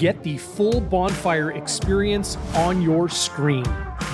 [0.00, 3.64] Get the full bonfire experience on your screen.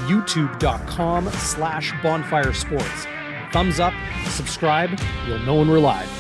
[0.09, 3.07] YouTube.com slash bonfire sports.
[3.53, 3.95] Thumbs up,
[4.31, 6.11] subscribe, you'll know when we're live.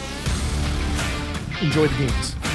[1.60, 2.45] Enjoy the games.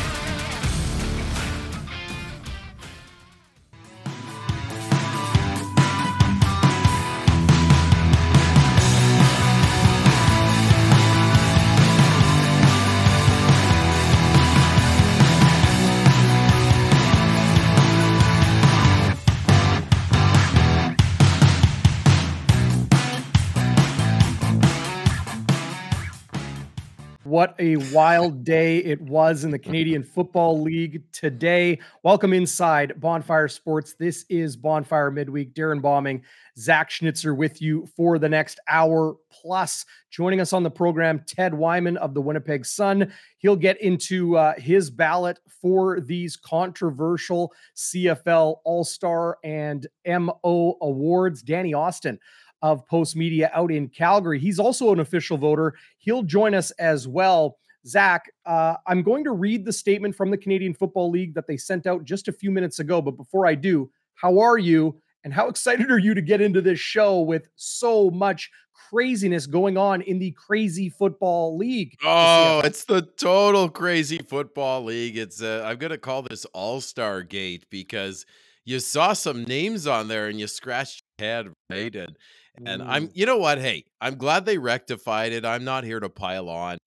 [27.42, 31.80] What a wild day it was in the Canadian Football League today.
[32.04, 33.96] Welcome inside Bonfire Sports.
[33.98, 35.56] This is Bonfire Midweek.
[35.56, 36.22] Darren Bombing,
[36.56, 39.88] Zach Schnitzer with you for the next hour plus.
[40.12, 43.12] Joining us on the program, Ted Wyman of the Winnipeg Sun.
[43.40, 51.42] He'll get into uh, his ballot for these controversial CFL All Star and MO awards.
[51.42, 52.20] Danny Austin
[52.62, 54.40] of Post Media out in Calgary.
[54.40, 55.76] He's also an official voter.
[55.98, 57.58] He'll join us as well.
[57.86, 61.58] Zach, uh, I'm going to read the statement from the Canadian Football League that they
[61.58, 63.02] sent out just a few minutes ago.
[63.02, 65.02] But before I do, how are you?
[65.24, 68.52] And how excited are you to get into this show with so much
[68.90, 71.96] craziness going on in the crazy football league?
[72.04, 75.18] Oh, it's the total crazy football league.
[75.18, 78.26] It's uh, I'm gonna call this All Star Gate because
[78.66, 81.96] you saw some names on there and you scratched your head, right?
[81.96, 82.18] And
[82.66, 83.60] and I'm, you know what?
[83.60, 85.46] Hey, I'm glad they rectified it.
[85.46, 86.78] I'm not here to pile on.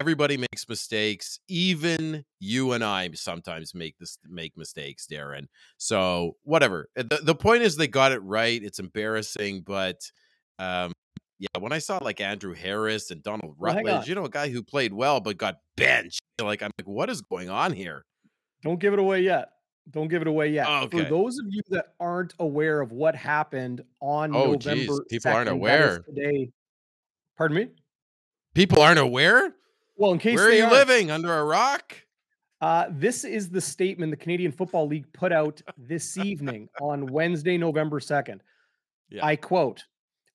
[0.00, 1.38] Everybody makes mistakes.
[1.48, 5.46] Even you and I sometimes make this make mistakes, Darren.
[5.78, 6.88] So whatever.
[6.96, 8.62] Uh, the, the point is they got it right.
[8.62, 10.10] It's embarrassing, but
[10.58, 10.92] um,
[11.38, 14.48] yeah, when I saw like Andrew Harris and Donald Rutledge, well, you know, a guy
[14.48, 18.04] who played well but got benched, like I'm like, what is going on here?
[18.62, 19.48] Don't give it away yet.
[19.90, 20.66] Don't give it away yet.
[20.68, 21.04] Oh, okay.
[21.04, 25.00] For those of you that aren't aware of what happened on oh, November, geez.
[25.08, 26.50] people 2nd, aren't aware today.
[27.36, 27.68] Pardon me.
[28.54, 29.54] People aren't aware.
[29.96, 31.94] Well, in case where are you are, living under a rock?
[32.60, 37.56] Uh, this is the statement the Canadian Football League put out this evening on Wednesday,
[37.56, 38.42] November second.
[39.08, 39.24] Yeah.
[39.24, 39.84] I quote.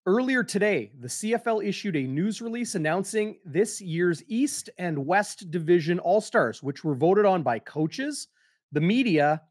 [0.07, 5.99] Earlier today, the CFL issued a news release announcing this year's East and West Division
[5.99, 8.27] All Stars, which were voted on by coaches,
[8.71, 9.41] the media,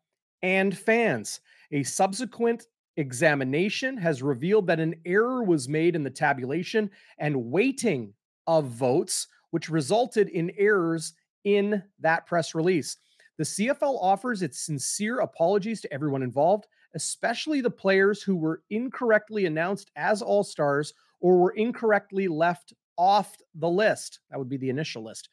[0.42, 1.40] and fans.
[1.72, 2.66] A subsequent
[2.96, 8.12] examination has revealed that an error was made in the tabulation and weighting
[8.46, 11.14] of votes, which resulted in errors
[11.44, 12.96] in that press release.
[13.38, 19.46] The CFL offers its sincere apologies to everyone involved, especially the players who were incorrectly
[19.46, 24.20] announced as All Stars or were incorrectly left off the list.
[24.30, 25.30] That would be the initial list.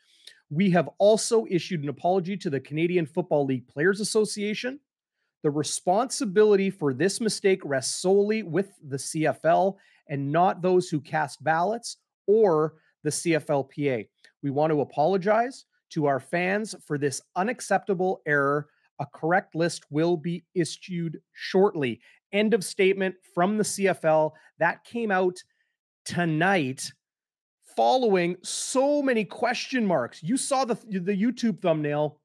[0.49, 4.79] We have also issued an apology to the Canadian Football League Players Association.
[5.43, 9.75] The responsibility for this mistake rests solely with the CFL
[10.07, 11.97] and not those who cast ballots
[12.27, 14.07] or the CFLPA.
[14.41, 18.67] We want to apologize to our fans for this unacceptable error.
[18.99, 21.99] A correct list will be issued shortly.
[22.31, 24.31] End of statement from the CFL.
[24.59, 25.37] That came out
[26.05, 26.91] tonight
[27.77, 30.21] following so many question marks.
[30.23, 32.19] You saw the the YouTube thumbnail.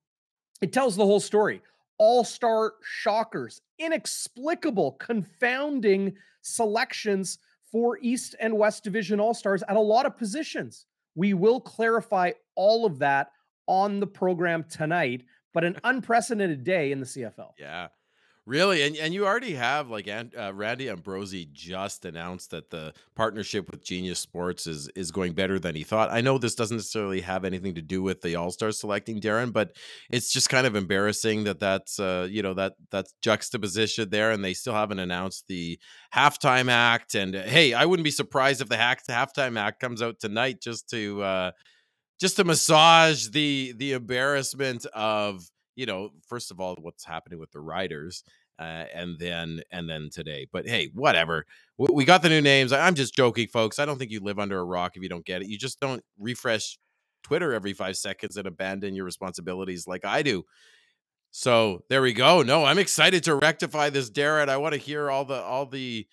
[0.63, 1.61] It tells the whole story.
[1.99, 7.39] All-star shockers, inexplicable, confounding selections
[7.71, 10.87] for East and West Division All-Stars at a lot of positions.
[11.15, 13.33] We will clarify all of that
[13.67, 17.51] on the program tonight, but an unprecedented day in the CFL.
[17.59, 17.89] Yeah.
[18.45, 23.71] Really, and and you already have like uh, Randy Ambrosie just announced that the partnership
[23.71, 26.11] with Genius Sports is is going better than he thought.
[26.11, 29.53] I know this doesn't necessarily have anything to do with the All Stars selecting Darren,
[29.53, 29.77] but
[30.11, 34.45] it's just kind of embarrassing that that's uh, you know that that's juxtaposition there, and
[34.45, 35.79] they still haven't announced the
[36.13, 37.15] halftime act.
[37.15, 40.61] And uh, hey, I wouldn't be surprised if the hack halftime act comes out tonight
[40.61, 41.51] just to uh,
[42.19, 45.45] just to massage the the embarrassment of
[45.77, 48.25] you know, first of all, what's happening with the riders,
[48.58, 50.47] uh, and then and then today.
[50.52, 51.47] But hey, whatever.
[51.79, 52.73] We, got the new names.
[52.73, 53.79] I'm just joking, folks.
[53.79, 55.49] I don't think you live under a rock if you don't get it.
[55.49, 56.79] You just don't refresh
[57.23, 60.44] Twitter every five seconds and abandon your responsibilities like I do.
[61.32, 62.43] So there we go.
[62.43, 64.49] No, I'm excited to rectify this, Darren.
[64.49, 66.06] I want to hear all the all the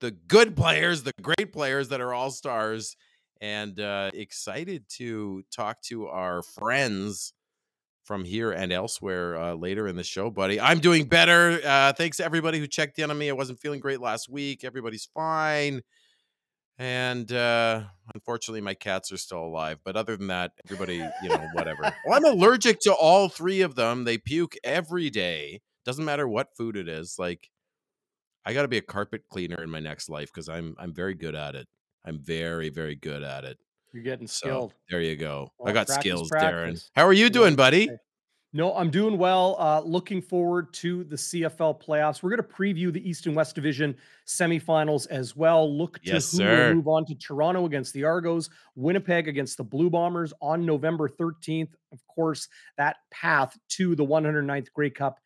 [0.00, 2.96] the good players, the great players that are all stars,
[3.40, 7.32] and uh, excited to talk to our friends
[8.10, 10.60] from here and elsewhere uh, later in the show, buddy.
[10.60, 11.60] I'm doing better.
[11.64, 13.30] Uh, thanks to everybody who checked in on me.
[13.30, 14.64] I wasn't feeling great last week.
[14.64, 15.82] Everybody's fine.
[16.76, 19.78] And uh, unfortunately, my cats are still alive.
[19.84, 21.82] But other than that, everybody, you know, whatever.
[22.04, 24.02] well, I'm allergic to all three of them.
[24.02, 25.60] They puke every day.
[25.84, 27.14] Doesn't matter what food it is.
[27.16, 27.48] Like,
[28.44, 31.14] I got to be a carpet cleaner in my next life because I'm I'm very
[31.14, 31.68] good at it.
[32.04, 33.58] I'm very very good at it.
[33.92, 34.70] You're getting skilled.
[34.70, 35.52] So, there you go.
[35.58, 36.84] Well, I got practice, skills, practice.
[36.84, 36.90] Darren.
[36.94, 37.90] How are you doing, buddy?
[38.52, 39.54] No, I'm doing well.
[39.60, 42.20] Uh, looking forward to the CFL playoffs.
[42.20, 43.96] We're going to preview the East and West Division
[44.26, 45.72] semifinals as well.
[45.72, 46.68] Look to yes, who sir.
[46.68, 51.08] will move on to Toronto against the Argos, Winnipeg against the Blue Bombers on November
[51.08, 51.70] 13th.
[51.92, 55.20] Of course, that path to the 109th Grey Cup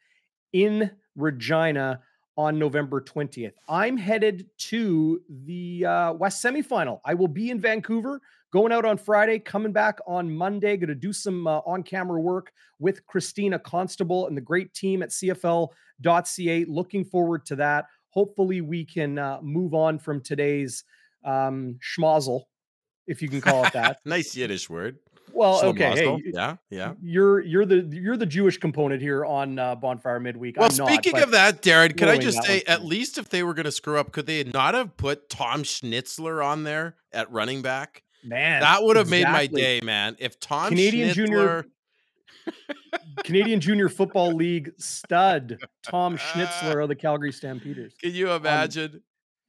[0.53, 2.01] in Regina
[2.37, 3.55] on November 20th.
[3.69, 7.01] I'm headed to the uh, West semifinal.
[7.07, 8.21] I will be in Vancouver
[8.55, 10.77] going out on Friday, coming back on Monday.
[10.77, 15.03] Going to do some uh, on camera work with Christina Constable and the great team
[15.03, 16.65] at CFL.ca.
[16.67, 17.87] Looking forward to that.
[18.11, 20.85] Hopefully, we can uh, move on from today's
[21.25, 22.43] um, schmozzle,
[23.09, 23.99] if you can call it that.
[24.05, 24.99] nice Yiddish word.
[25.33, 26.93] Well, okay, hey, yeah, yeah.
[27.03, 30.57] You're you're the you're the Jewish component here on uh, Bonfire Midweek.
[30.57, 33.43] Well, I'm speaking not, of that, Darren, could I just say, at least if they
[33.43, 37.29] were going to screw up, could they not have put Tom Schnitzler on there at
[37.33, 38.04] running back?
[38.25, 39.33] Man, that would have exactly.
[39.33, 40.17] made my day, man.
[40.19, 41.15] If Tom Canadian Schnitzler...
[41.15, 41.67] Junior
[43.25, 47.95] Canadian Junior Football League stud Tom Schnitzler of the Calgary Stampeders.
[48.03, 48.95] Can you um, imagine?
[48.95, 49.01] Um,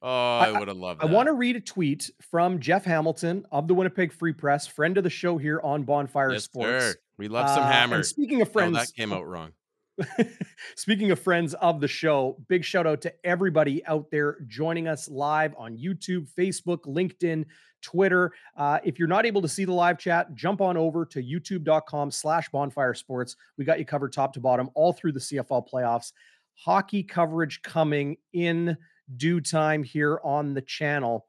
[0.02, 1.08] oh, I, I would have loved that.
[1.08, 4.96] I want to read a tweet from Jeff Hamilton of the Winnipeg Free Press, friend
[4.98, 6.84] of the show here on Bonfire yes, Sports.
[6.84, 6.94] Sir.
[7.18, 8.10] We love some uh, hammers.
[8.10, 9.52] speaking of friends, that came out wrong.
[10.76, 15.08] Speaking of friends of the show, big shout out to everybody out there joining us
[15.08, 17.46] live on YouTube, Facebook, LinkedIn,
[17.86, 18.32] Twitter.
[18.56, 22.10] Uh, if you're not able to see the live chat, jump on over to youtube.com
[22.10, 23.36] slash bonfire sports.
[23.56, 26.12] We got you covered top to bottom all through the CFL playoffs.
[26.54, 28.76] Hockey coverage coming in
[29.16, 31.28] due time here on the channel.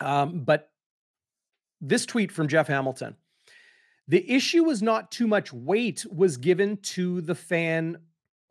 [0.00, 0.70] Um, but
[1.80, 3.16] this tweet from Jeff Hamilton.
[4.06, 7.98] The issue was not too much weight was given to the fan.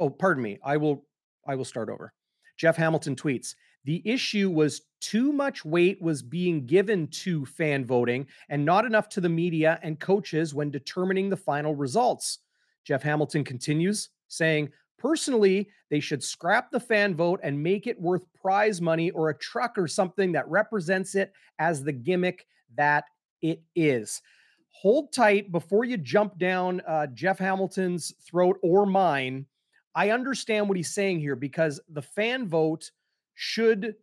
[0.02, 0.60] Oh, pardon me.
[0.64, 1.06] I will
[1.48, 2.14] I will start over.
[2.58, 8.28] Jeff Hamilton tweets, the issue was too much weight was being given to fan voting
[8.50, 12.40] and not enough to the media and coaches when determining the final results.
[12.86, 18.22] Jeff Hamilton continues saying, Personally, they should scrap the fan vote and make it worth
[18.36, 22.46] prize money or a truck or something that represents it as the gimmick
[22.78, 23.06] that
[23.42, 24.22] it is.
[24.70, 29.48] Hold tight before you jump down uh, Jeff Hamilton's throat or mine.
[29.96, 32.92] I understand what he's saying here because the fan vote
[33.34, 33.96] should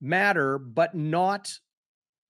[0.00, 1.52] matter, but not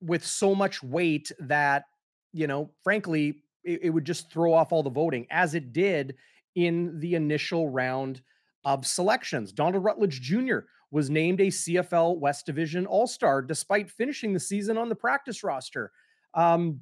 [0.01, 1.85] with so much weight that,
[2.33, 6.15] you know, frankly, it, it would just throw off all the voting as it did
[6.55, 8.21] in the initial round
[8.65, 9.53] of selections.
[9.53, 10.61] Donald Rutledge Jr.
[10.91, 15.43] was named a CFL West Division All Star despite finishing the season on the practice
[15.43, 15.91] roster.
[16.35, 16.81] Um,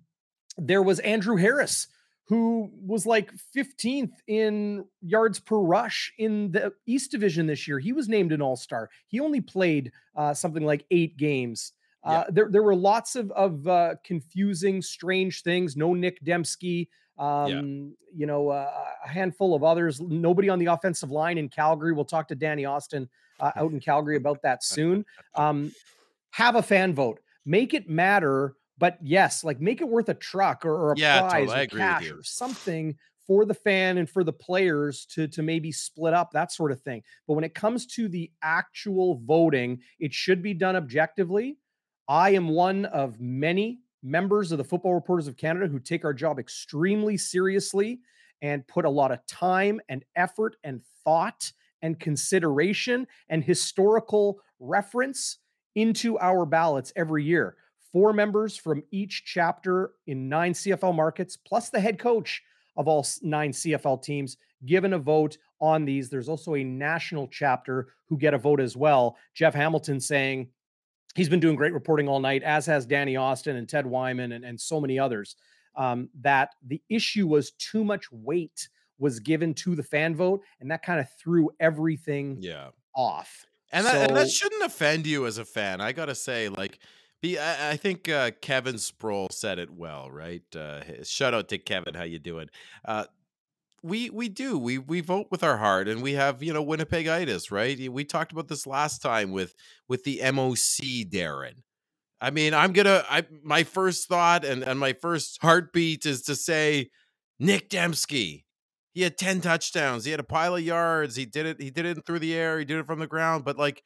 [0.58, 1.88] there was Andrew Harris,
[2.28, 7.78] who was like 15th in yards per rush in the East Division this year.
[7.78, 8.90] He was named an All Star.
[9.08, 11.72] He only played uh, something like eight games.
[12.04, 15.76] Uh, there, there were lots of of uh, confusing, strange things.
[15.76, 16.88] No Nic Demski.
[17.18, 17.60] Um, yeah.
[18.14, 18.70] You know, uh,
[19.04, 20.00] a handful of others.
[20.00, 21.92] Nobody on the offensive line in Calgary.
[21.92, 23.08] We'll talk to Danny Austin
[23.38, 25.04] uh, out in Calgary about that soon.
[25.34, 25.72] Um,
[26.30, 27.20] have a fan vote.
[27.44, 31.20] Make it matter but yes, like make it worth a truck or, or a yeah,
[31.20, 31.64] prize totally.
[31.64, 32.96] or cash or something
[33.26, 36.80] for the fan and for the players to to maybe split up that sort of
[36.80, 37.02] thing.
[37.26, 41.58] But when it comes to the actual voting, it should be done objectively.
[42.08, 46.14] I am one of many members of the Football Reporters of Canada who take our
[46.14, 48.00] job extremely seriously
[48.40, 55.38] and put a lot of time and effort and thought and consideration and historical reference
[55.74, 57.56] into our ballots every year
[57.92, 62.42] four members from each chapter in nine CFL markets, plus the head coach
[62.76, 66.08] of all nine CFL teams, given a vote on these.
[66.08, 69.16] There's also a national chapter who get a vote as well.
[69.34, 70.48] Jeff Hamilton saying
[71.14, 74.44] he's been doing great reporting all night, as has Danny Austin and Ted Wyman and,
[74.44, 75.36] and so many others.
[75.74, 78.68] Um, that the issue was too much weight
[78.98, 82.68] was given to the fan vote, and that kind of threw everything yeah.
[82.94, 83.46] off.
[83.72, 85.80] And that, and that shouldn't offend you as a fan.
[85.80, 86.78] I gotta say, like
[87.22, 90.42] be, I, I think uh, Kevin Sproul said it well, right?
[90.54, 91.94] Uh, shout out to Kevin.
[91.94, 92.48] How you doing?
[92.84, 93.04] Uh,
[93.82, 97.50] we we do we we vote with our heart, and we have you know Winnipegitis,
[97.50, 97.90] right?
[97.90, 99.54] We talked about this last time with
[99.88, 101.62] with the MOC, Darren.
[102.20, 103.04] I mean, I'm gonna.
[103.08, 106.90] I my first thought and and my first heartbeat is to say
[107.40, 108.44] Nic Demski.
[108.94, 110.04] He had ten touchdowns.
[110.04, 111.16] He had a pile of yards.
[111.16, 111.60] He did it.
[111.60, 112.58] He did it through the air.
[112.58, 113.44] He did it from the ground.
[113.44, 113.82] But like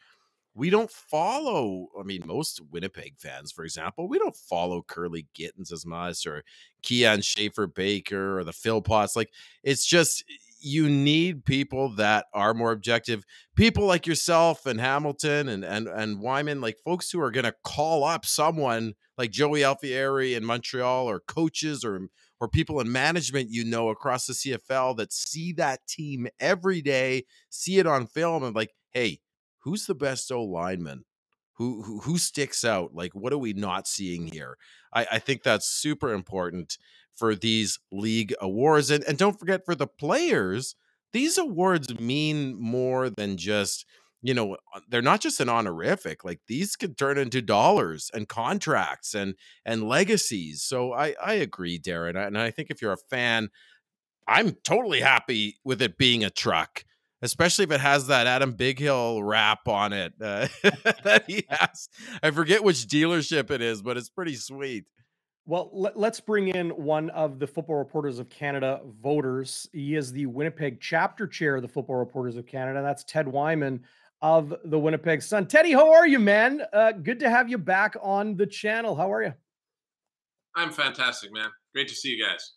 [0.56, 1.88] we don't follow.
[1.98, 6.42] I mean, most Winnipeg fans, for example, we don't follow Kurleigh Gittens as much or
[6.82, 9.14] Kian Schaffer Baker or the Philpots.
[9.14, 9.30] Like
[9.62, 10.25] it's just
[10.58, 13.25] you need people that are more objective
[13.56, 17.54] people like yourself and hamilton and and and wyman like folks who are going to
[17.62, 22.08] call up someone like joey alfieri in montreal or coaches or
[22.40, 27.22] or people in management you know across the cfl that see that team every day
[27.50, 29.20] see it on film and like hey
[29.66, 31.04] who's the best O lineman?
[31.54, 32.94] Who, who who sticks out?
[32.94, 34.56] Like, what are we not seeing here?
[34.92, 36.78] I, I think that's super important
[37.14, 38.90] for these league awards.
[38.90, 40.76] And and don't forget for the players,
[41.12, 43.87] these awards mean more than just
[44.23, 48.28] you know uh, they're not just an honorific like these could turn into dollars and
[48.28, 53.08] contracts and and legacies so i i agree darren and i think if you're a
[53.11, 53.50] fan
[54.26, 56.85] i'm totally happy with it being a truck
[57.23, 60.49] especially if it has that Adam Bighill wrap on it uh,
[61.04, 61.88] that he has.
[62.23, 64.85] I forget which dealership it is, but it's pretty sweet.
[65.49, 69.68] Well, let, us bring in one of the Football Reporters of Canada voters.
[69.73, 72.82] He is the Winnipeg chapter chair of the Football Reporters of Canada.
[72.82, 73.85] That's Ted Wyman
[74.20, 75.46] of the Winnipeg Sun.
[75.46, 76.62] Teddy, how are you, man?
[76.73, 78.96] Uh, good to have you back on the channel.
[78.96, 79.35] How are you?
[80.56, 81.50] I'm fantastic, man.
[81.73, 82.54] Great to see you guys.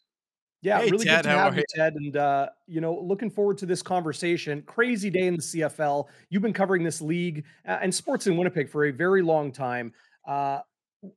[0.62, 1.94] Yeah, hey, really Ted, good to have you, Ted.
[1.96, 4.62] And uh, you know, looking forward to this conversation.
[4.64, 6.08] Crazy day in the CFL.
[6.30, 9.94] You've been covering this league uh, and sports in Winnipeg for a very long time.
[10.28, 10.60] Uh,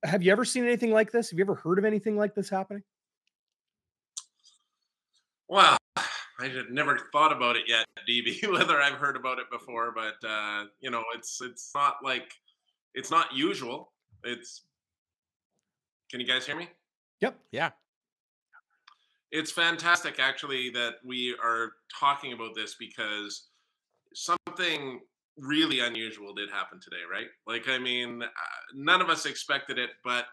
[0.04, 1.30] have you ever seen anything like this?
[1.30, 2.84] Have you ever heard of anything like this happening?
[5.48, 8.48] Wow, I had never thought about it yet, DB.
[8.52, 12.32] Whether I've heard about it before, but uh, you know, it's it's not like
[12.94, 13.92] it's not usual.
[14.22, 14.62] It's.
[16.12, 16.68] Can you guys hear me?
[17.20, 17.38] Yep.
[17.52, 17.70] Yeah
[19.32, 23.48] it's fantastic actually that we are talking about this because
[24.14, 25.00] something
[25.38, 27.26] really unusual did happen today, right?
[27.46, 28.26] Like, I mean, uh,
[28.74, 30.26] none of us expected it, but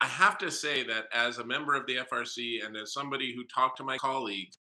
[0.00, 3.44] I have to say that as a member of the FRC and as somebody who
[3.54, 4.56] talked to my colleagues,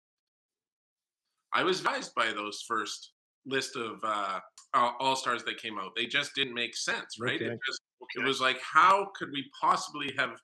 [1.52, 3.12] I was advised by those first
[3.46, 4.40] list of uh,
[4.74, 5.92] all stars that came out.
[5.96, 7.36] They just didn't make sense, right?
[7.36, 7.46] Okay.
[7.46, 7.80] It, just,
[8.16, 10.38] it was like, how could we possibly have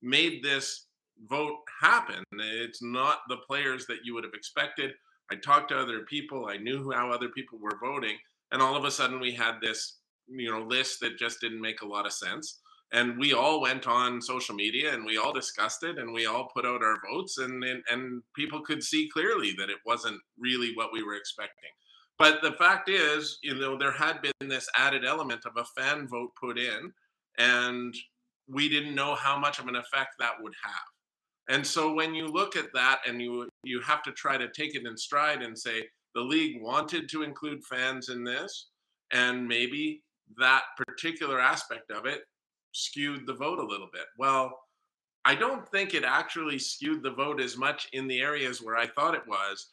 [0.00, 0.86] made this
[1.28, 2.22] vote happen.
[2.32, 4.92] It's not the players that you would have expected.
[5.30, 6.46] I talked to other people.
[6.46, 8.16] I knew how other people were voting,
[8.50, 9.98] and all of a sudden we had this,
[10.28, 12.60] you know, list that just didn't make a lot of sense.
[12.92, 16.50] And we all went on social media and we all discussed it and we all
[16.54, 20.72] put out our votes and, and and people could see clearly that it wasn't really
[20.74, 21.70] what we were expecting.
[22.18, 26.06] But the fact is, you know, there had been this added element of a fan
[26.06, 26.92] vote put in,
[27.38, 27.94] and
[28.46, 30.91] we didn't know how much of an effect that would have.
[31.48, 34.74] And so when you look at that and you you have to try to take
[34.74, 35.82] it in stride and say
[36.14, 38.68] the league wanted to include fans in this
[39.12, 40.02] and maybe
[40.38, 42.22] that particular aspect of it
[42.72, 44.06] skewed the vote a little bit.
[44.18, 44.58] Well,
[45.24, 48.86] I don't think it actually skewed the vote as much in the areas where I
[48.86, 49.68] thought it was.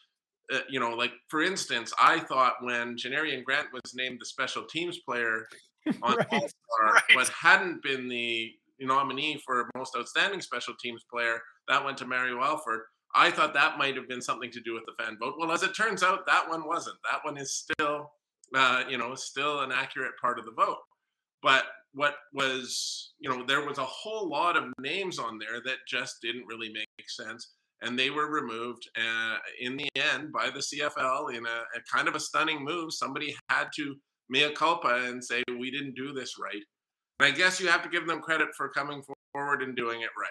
[0.53, 4.63] Uh, you know, like for instance, I thought when Janarion Grant was named the special
[4.63, 5.47] teams player
[6.01, 7.03] on right, All-Star, right.
[7.13, 8.53] but hadn't been the
[8.85, 12.81] nominee for most outstanding special teams player, that went to Mario Alford.
[13.15, 15.35] I thought that might have been something to do with the fan vote.
[15.37, 16.97] Well, as it turns out, that one wasn't.
[17.09, 18.11] That one is still,
[18.55, 20.77] uh, you know, still an accurate part of the vote.
[21.41, 25.77] But what was, you know, there was a whole lot of names on there that
[25.87, 27.55] just didn't really make sense.
[27.81, 32.07] And they were removed uh, in the end by the CFL in a, a kind
[32.07, 32.93] of a stunning move.
[32.93, 33.95] Somebody had to
[34.29, 36.63] mea culpa and say, we didn't do this right.
[37.19, 40.09] And I guess you have to give them credit for coming forward and doing it
[40.19, 40.29] right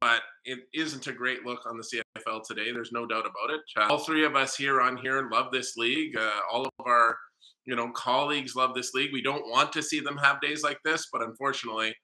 [0.00, 2.72] but it isn't a great look on the CFL today.
[2.72, 3.60] There's no doubt about it.
[3.76, 6.16] Uh, all three of us here on here love this league.
[6.16, 7.16] Uh, all of our,
[7.64, 9.12] you know, colleagues love this league.
[9.12, 11.94] We don't want to see them have days like this, but unfortunately,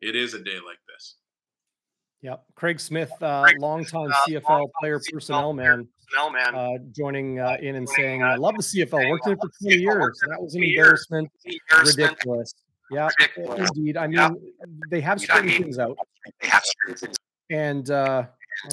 [0.00, 1.16] it is a day like this.
[2.22, 7.56] Yep, Craig Smith, uh, longtime uh, CFL player, personnel man, personnel man, uh, joining uh,
[7.60, 9.10] in and saying, "I love the CFL.
[9.10, 10.20] Worked in it for 20 years.
[10.28, 11.28] That was an embarrassment.
[11.84, 12.54] Ridiculous."
[12.92, 13.08] Yeah,
[13.56, 13.96] indeed.
[13.96, 14.36] I mean,
[14.90, 15.96] they have straightened things out.
[16.40, 17.16] They have straightened things
[17.52, 18.24] and uh,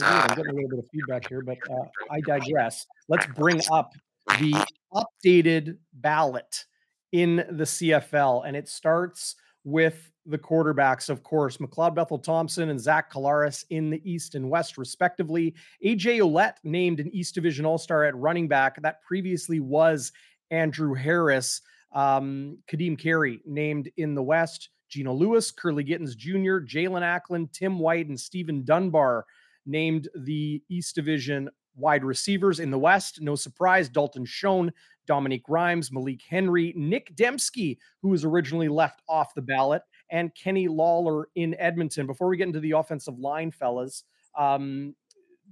[0.02, 2.88] I'm getting a little bit of feedback here, but uh, I digress.
[3.08, 3.92] Let's bring up
[4.40, 6.66] the updated ballot
[7.12, 12.80] in the CFL, and it starts with the quarterbacks, of course, McLeod Bethel Thompson and
[12.80, 15.56] Zach Collaros in the East and West, respectively.
[15.84, 18.82] AJ Ouellette named an East Division All Star at running back.
[18.82, 20.12] That previously was
[20.52, 21.62] Andrew Harris.
[21.92, 24.70] Um, Kadeem Carey named in the West.
[24.90, 29.26] Geno Lewis, Kurleigh Gittens Jr., Jaelon Acklin, Tim White, and Stephen Dunbar
[29.66, 34.74] named the East Division Wide receivers in the West, no surprise, Dalton Schoen,
[35.08, 39.82] Dominique Rhymes, Malik Henry, Nic Demski, who was originally left off the ballot,
[40.12, 42.06] and Kenny Lawler in Edmonton.
[42.06, 44.04] Before we get into the offensive line, fellas,
[44.38, 44.94] um,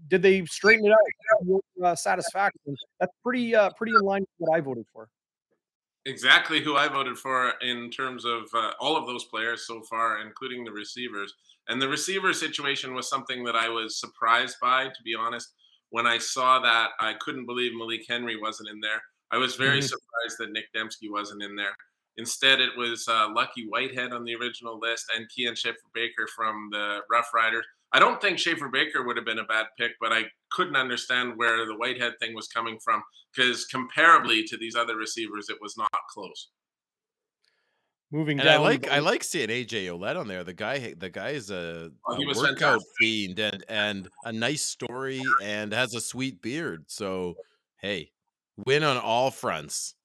[0.10, 1.62] did they straighten it out?
[1.84, 2.76] Uh, satisfaction.
[3.00, 5.10] That's pretty uh, pretty in line with what I voted for.
[6.08, 10.22] Exactly who I voted for in terms of uh, all of those players so far,
[10.22, 11.34] including the receivers.
[11.68, 15.50] And the receiver situation was something that I was surprised by, to be honest.
[15.90, 19.02] When I saw that, I couldn't believe Malik Henry wasn't in there.
[19.32, 19.88] I was very mm-hmm.
[19.88, 21.76] surprised that Nic Demski wasn't in there.
[22.16, 27.00] Instead, it was uh, Lucky Whitehead on the original list and Kian Schaffer-Baker from the
[27.12, 27.66] Rough Riders.
[27.94, 31.34] I don't think Schaffer Baker would have been a bad pick, but I couldn't understand
[31.38, 33.02] where the Whitehead thing was coming from
[33.34, 36.50] because comparably to these other receivers, it was not close.
[38.12, 40.46] Moving and down, I like I like seeing AJ Ouellette on there.
[40.46, 45.22] The guy, the guy is a, oh, a workout fiend and and a nice story
[45.44, 46.86] and has a sweet beard.
[46.88, 47.36] So
[47.82, 48.12] hey,
[48.66, 49.96] win on all fronts.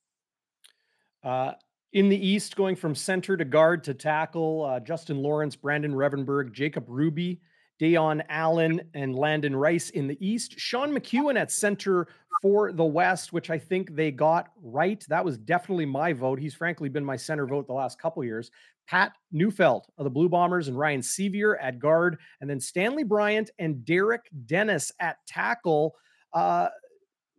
[1.22, 1.52] Uh,
[1.92, 6.52] in the East, going from center to guard to tackle, uh, Justin Lawrence, Brandon Revenberg,
[6.52, 7.40] Jacob Ruby,
[7.80, 10.58] Dayon Allen, and Landon Rice in the East.
[10.58, 12.08] Sean McEwen at center
[12.40, 15.04] for the West, which I think they got right.
[15.08, 16.38] That was definitely my vote.
[16.38, 18.50] He's frankly been my center vote the last couple years.
[18.86, 23.50] Pat Neufeld of the Blue Bombers and Ryan Sceviour at guard, and then Stanley Bryant
[23.58, 25.94] and Derek Dennis at tackle.
[26.32, 26.68] Uh,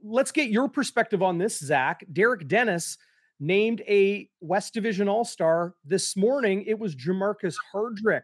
[0.03, 2.05] let's get your perspective on this, Zach.
[2.11, 2.97] Derek Dennis
[3.43, 6.63] named a West Division All Star this morning.
[6.65, 8.23] It was Jermarcus Hardrick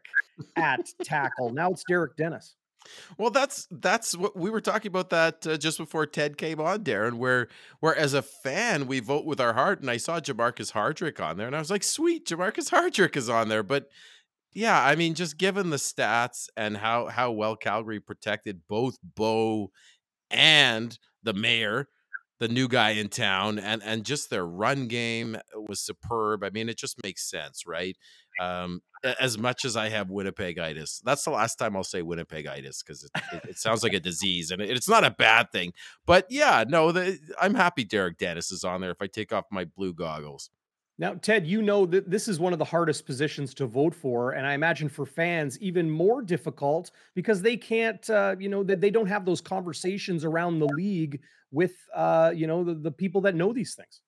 [0.55, 1.51] at tackle.
[1.51, 2.55] Now it's Derek Dennis.
[3.17, 6.83] Well, that's that's what we were talking about that uh, just before Ted came on,
[6.83, 7.15] Darren.
[7.15, 7.49] Where
[7.81, 11.37] where as a fan we vote with our heart, and I saw Jermarcus Hardrick on
[11.37, 13.63] there, and I was like, sweet, Jermarcus Hardrick is on there.
[13.63, 13.89] But
[14.53, 19.71] yeah, I mean, just given the stats and how how well Calgary protected both Bo
[20.31, 21.89] and the mayor,
[22.39, 26.43] the new guy in town, and and just their run game was superb.
[26.43, 27.97] I mean, it just makes sense, right?
[28.39, 28.81] Um,
[29.19, 33.11] as much as I have Winnipegitis, that's the last time I'll say Winnipegitis because it,
[33.33, 35.73] it, it, sounds like a disease and it, it's not a bad thing.
[36.05, 38.91] But yeah, no, the, I'm happy Derek Dennis is on there.
[38.91, 40.49] If I take off my blue goggles.
[40.99, 44.31] Now, Ted, you know that this is one of the hardest positions to vote for,
[44.31, 48.81] and I imagine for fans even more difficult because they can't, uh, you know, that
[48.81, 53.21] they don't have those conversations around the league with, uh, you know, the, the people
[53.21, 54.01] that know these things.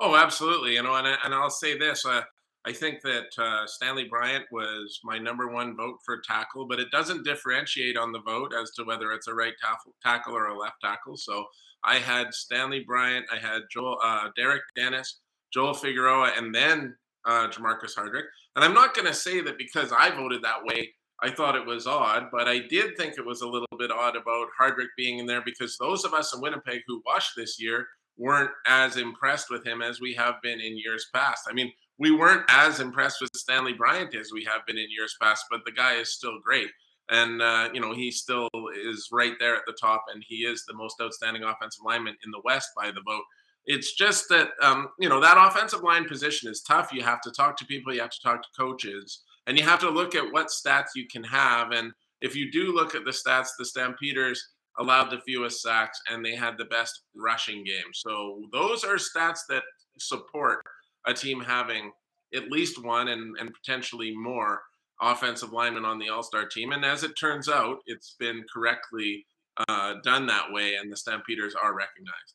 [0.00, 0.74] Oh, absolutely.
[0.74, 2.22] You know, and and I'll say this: uh,
[2.66, 6.90] I think that uh, Stanley Bryant was my number one vote for tackle, but it
[6.90, 10.58] doesn't differentiate on the vote as to whether it's a right tackle, tackle or a
[10.58, 11.16] left tackle.
[11.16, 11.44] So
[11.84, 15.20] I had Stanley Bryant, I had Joel, uh, Derek Dennis.
[15.52, 18.24] Joel Figueroa, and then uh, Jermarcus Hardrick.
[18.56, 20.90] And I'm not going to say that because I voted that way,
[21.22, 24.16] I thought it was odd, but I did think it was a little bit odd
[24.16, 27.86] about Hardrick being in there because those of us in Winnipeg who watched this year
[28.16, 31.42] weren't as impressed with him as we have been in years past.
[31.48, 35.14] I mean, we weren't as impressed with Stanley Bryant as we have been in years
[35.20, 36.70] past, but the guy is still great.
[37.10, 38.48] And, uh, you know, he still
[38.84, 42.30] is right there at the top, and he is the most outstanding offensive lineman in
[42.30, 43.24] the West by the vote.
[43.66, 46.92] It's just that um, you know that offensive line position is tough.
[46.92, 49.80] You have to talk to people, you have to talk to coaches, and you have
[49.80, 51.72] to look at what stats you can have.
[51.72, 54.42] And if you do look at the stats, the Stampeders
[54.78, 57.92] allowed the fewest sacks and they had the best rushing game.
[57.92, 59.62] So those are stats that
[59.98, 60.64] support
[61.06, 61.92] a team having
[62.34, 64.60] at least one and, and potentially more
[65.02, 66.72] offensive linemen on the All Star team.
[66.72, 69.26] And as it turns out, it's been correctly
[69.68, 72.34] uh, done that way, and the Stampeders are recognized.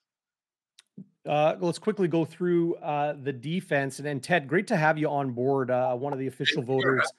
[1.25, 3.99] Uh, let's quickly go through uh, the defense.
[3.99, 7.11] And then, Ted, great to have you on board, uh, one of the official voters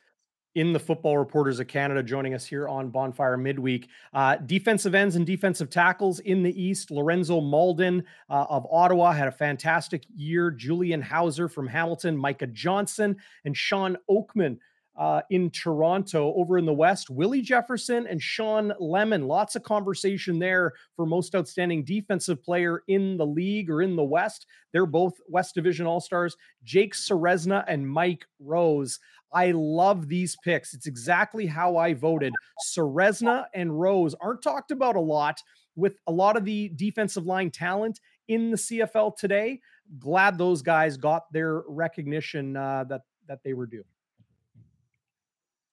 [0.57, 3.88] in the Football Reporters of Canada, joining us here on Bonfire Midweek.
[4.14, 6.90] Uh, defensive ends and defensive tackles in the East.
[6.90, 10.51] Lorenzo Mauldin uh, of Ottawa had a fantastic year.
[10.51, 14.59] Julian Howsare from Hamilton, Micah Johnson, and Shawn Oakman
[14.97, 16.33] uh, in Toronto.
[16.35, 19.27] Over in the West, Willie Jefferson and Shawn Lemon.
[19.27, 24.05] Lots of conversation there for most outstanding defensive player in the league or in the
[24.05, 24.47] West.
[24.73, 26.37] They're both West Division All Stars.
[26.65, 28.99] Jake Ceresna and Mike Rose.
[29.33, 30.73] I love these picks.
[30.73, 32.33] It's exactly how I voted.
[32.75, 35.41] Ceresna and Rose aren't talked about a lot
[35.75, 39.61] with a lot of the defensive line talent in the CFL today.
[39.99, 43.85] Glad those guys got their recognition uh, that that they were due.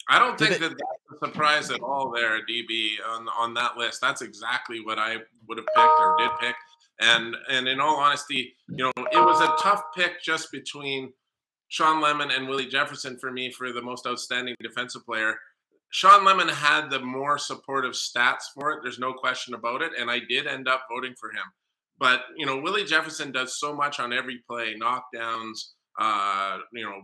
[0.10, 4.02] I don't think that that's a surprise at all there, DB, on on that list.
[4.02, 6.56] That's exactly what I would have picked or did pick.
[7.00, 11.13] And and in all honesty, you know, it was a tough pick just between
[11.70, 15.36] Shawn Lemon and Willie Jefferson for me for the most outstanding defensive player.
[15.94, 18.80] Shawn Lemon had the more supportive stats for it.
[18.82, 19.92] There's no question about it.
[20.00, 21.46] And I did end up voting for him.
[22.00, 27.04] But, you know, Willie Jefferson does so much on every play knockdowns, uh, you know,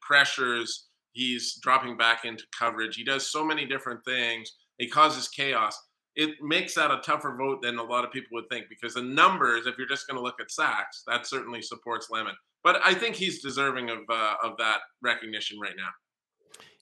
[0.00, 0.87] pressures.
[1.12, 2.96] He's dropping back into coverage.
[2.96, 4.50] He does so many different things.
[4.78, 5.76] He causes chaos.
[6.16, 9.02] It makes that a tougher vote than a lot of people would think because the
[9.02, 12.34] numbers, if you're just going to look at sacks, that certainly supports Lemon.
[12.64, 15.88] But I think he's deserving of uh, of that recognition right now.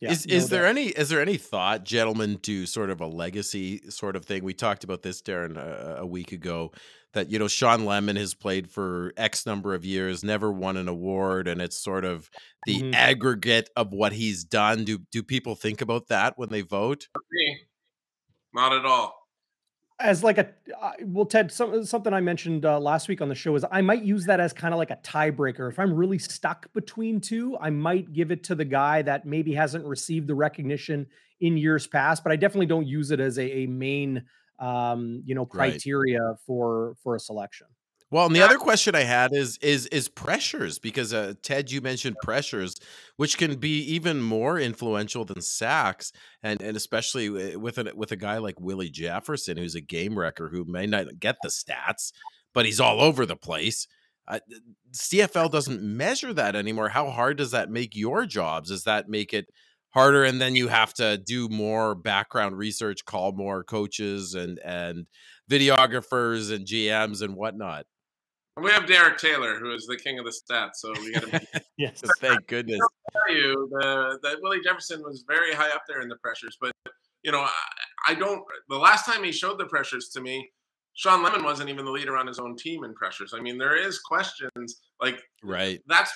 [0.00, 3.82] Yeah, is is there any is there any thought, gentlemen, to sort of a legacy
[3.90, 4.44] sort of thing?
[4.44, 6.72] We talked about this, Darren, a, a week ago.
[7.16, 10.86] That you know, Shawn Lemon has played for X number of years, never won an
[10.86, 12.30] award, and it's sort of
[12.64, 12.94] the mm-hmm.
[12.94, 14.84] aggregate of what he's done.
[14.84, 17.08] Do do people think about that when they vote?
[18.54, 19.26] Not at all
[19.98, 20.48] as like a
[20.80, 23.80] uh, well ted some, something i mentioned uh, last week on the show is i
[23.80, 27.56] might use that as kind of like a tiebreaker if i'm really stuck between two
[27.60, 31.06] i might give it to the guy that maybe hasn't received the recognition
[31.40, 34.22] in years past but i definitely don't use it as a, a main
[34.58, 36.38] um, you know criteria right.
[36.46, 37.66] for for a selection
[38.08, 41.80] well, and the other question I had is is is pressures because uh, Ted, you
[41.80, 42.76] mentioned pressures,
[43.16, 48.16] which can be even more influential than sacks, and and especially with a with a
[48.16, 52.12] guy like Willie Jefferson, who's a game wrecker, who may not get the stats,
[52.54, 53.88] but he's all over the place.
[54.28, 54.38] Uh,
[54.92, 56.90] CFL doesn't measure that anymore.
[56.90, 58.70] How hard does that make your jobs?
[58.70, 59.46] Does that make it
[59.96, 65.06] harder, and then you have to do more background research, call more coaches and and
[65.50, 67.86] videographers and GMs and whatnot?
[68.60, 71.62] We have Derek Taylor, who is the king of the stats, so we got to.
[71.78, 72.80] yes, thank goodness.
[72.80, 76.58] I'll tell you the, that Willie Jefferson was very high up there in the pressures,
[76.60, 76.72] but
[77.22, 77.50] you know, I,
[78.08, 78.42] I, don't.
[78.68, 80.50] The last time he showed the pressures to me,
[80.94, 83.32] Shawn Lemon wasn't even the leader on his own team in pressures.
[83.34, 85.80] I mean, there is questions like right.
[85.86, 86.12] That's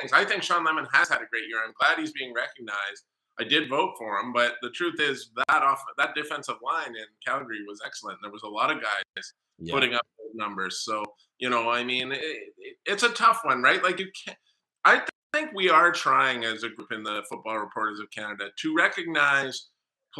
[0.00, 0.12] things.
[0.12, 1.58] I think Shawn Lemon has had a great year.
[1.64, 3.04] I'm glad he's being recognized.
[3.38, 7.04] I did vote for him, but the truth is that off that defensive line in
[7.26, 8.18] Calgary was excellent.
[8.22, 9.74] There was a lot of guys yeah.
[9.74, 10.82] putting up numbers.
[10.84, 11.04] So
[11.38, 12.20] you know, I mean, it,
[12.58, 13.82] it, it's a tough one, right?
[13.82, 14.38] Like you can't.
[14.84, 18.74] I think we are trying as a group in the Football Reporters of Canada to
[18.74, 19.68] recognize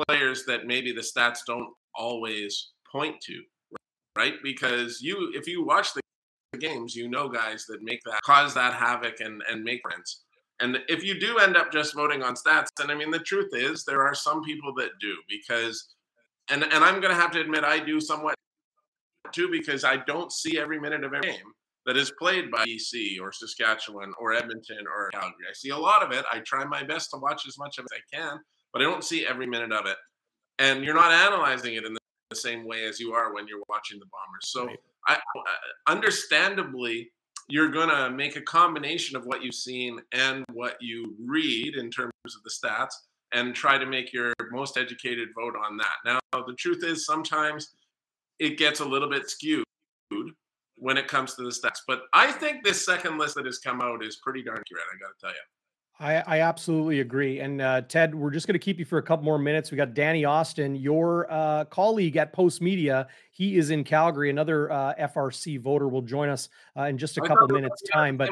[0.08, 3.40] players that maybe the stats don't always point to,
[4.18, 4.34] right?
[4.42, 6.00] Because you, if you watch the
[6.58, 10.23] games, you know guys that make that cause that havoc and and make friends.
[10.60, 13.50] And if you do end up just voting on stats, and I mean the truth
[13.52, 15.94] is there are some people that do because
[16.50, 18.36] and and I'm gonna have to admit I do somewhat
[19.32, 21.52] too because I don't see every minute of every game
[21.86, 25.46] that is played by BC or Saskatchewan or Edmonton or Calgary.
[25.48, 26.24] I see a lot of it.
[26.32, 28.38] I try my best to watch as much of it as I can,
[28.72, 29.96] but I don't see every minute of it.
[30.58, 33.98] And you're not analyzing it in the same way as you are when you're watching
[33.98, 34.44] the Bombers.
[34.44, 34.78] So, right.
[35.06, 37.10] I, uh, understandably,
[37.48, 41.90] you're going to make a combination of what you've seen and what you read in
[41.90, 42.94] terms of the stats
[43.32, 45.94] and try to make your most educated vote on that.
[46.04, 47.74] Now, the truth is sometimes
[48.38, 49.64] it gets a little bit skewed
[50.76, 51.78] when it comes to the stats.
[51.86, 54.84] But I think this second list that has come out is pretty darn accurate.
[54.94, 55.36] I got to tell you.
[56.00, 57.38] I, I, absolutely agree.
[57.38, 59.70] And uh, Ted, we're just going to keep you for a couple more minutes.
[59.70, 63.06] We got Danny Austin, your uh, colleague at Post Media.
[63.30, 64.28] He is in Calgary.
[64.28, 68.16] Another uh, FRC voter will join us uh, in just a couple minutes' time.
[68.16, 68.28] But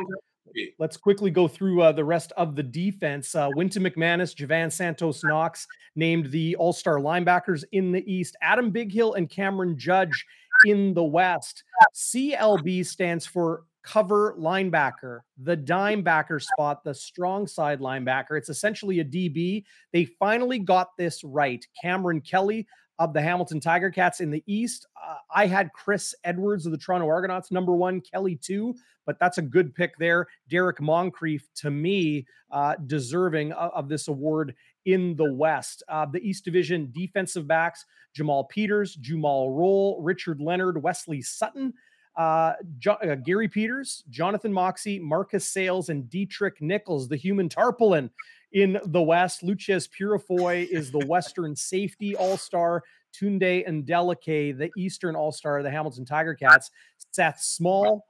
[0.79, 3.35] let's quickly go through uh, the rest of the defense.
[3.35, 8.37] Uh, Wynton McManis, Jovan Santos Knox named the All Star linebackers in the East.
[8.43, 10.27] Adam Bighill and Cameron Judge
[10.67, 11.63] in the West.
[11.95, 18.39] CLB stands for cover linebacker, the dime backer spot, the strong side linebacker.
[18.39, 19.65] It's essentially a DB.
[19.93, 21.65] They finally got this right.
[21.81, 22.67] Cameron Kelly
[22.99, 24.87] of the Hamilton Tiger Cats in the East.
[24.97, 28.75] Uh, I had Chris Edwards of the Toronto Argonauts, number one, Kelly two,
[29.07, 30.29] but that's a good pick there.
[30.49, 35.83] Derrick Moncrief, to me, uh, deserving of, of, this award in the West.
[35.89, 41.73] Uh, the East Division defensive backs, Jamal Peters, Jumal Rolle, Richard Leonard, Wesley Sutton.
[42.17, 48.11] Uh, jo- uh, Gary Peters, Jonathan Moxey, Marcus Sayles, and Deatrick Nichols, the human tarpaulin
[48.53, 49.43] in the West.
[49.43, 52.83] Loucheiz Purifoy is the Western safety all star.
[53.13, 56.71] Tunde and Adeleke, the Eastern all star, the Hamilton Tiger Cats.
[57.13, 58.07] Seth Small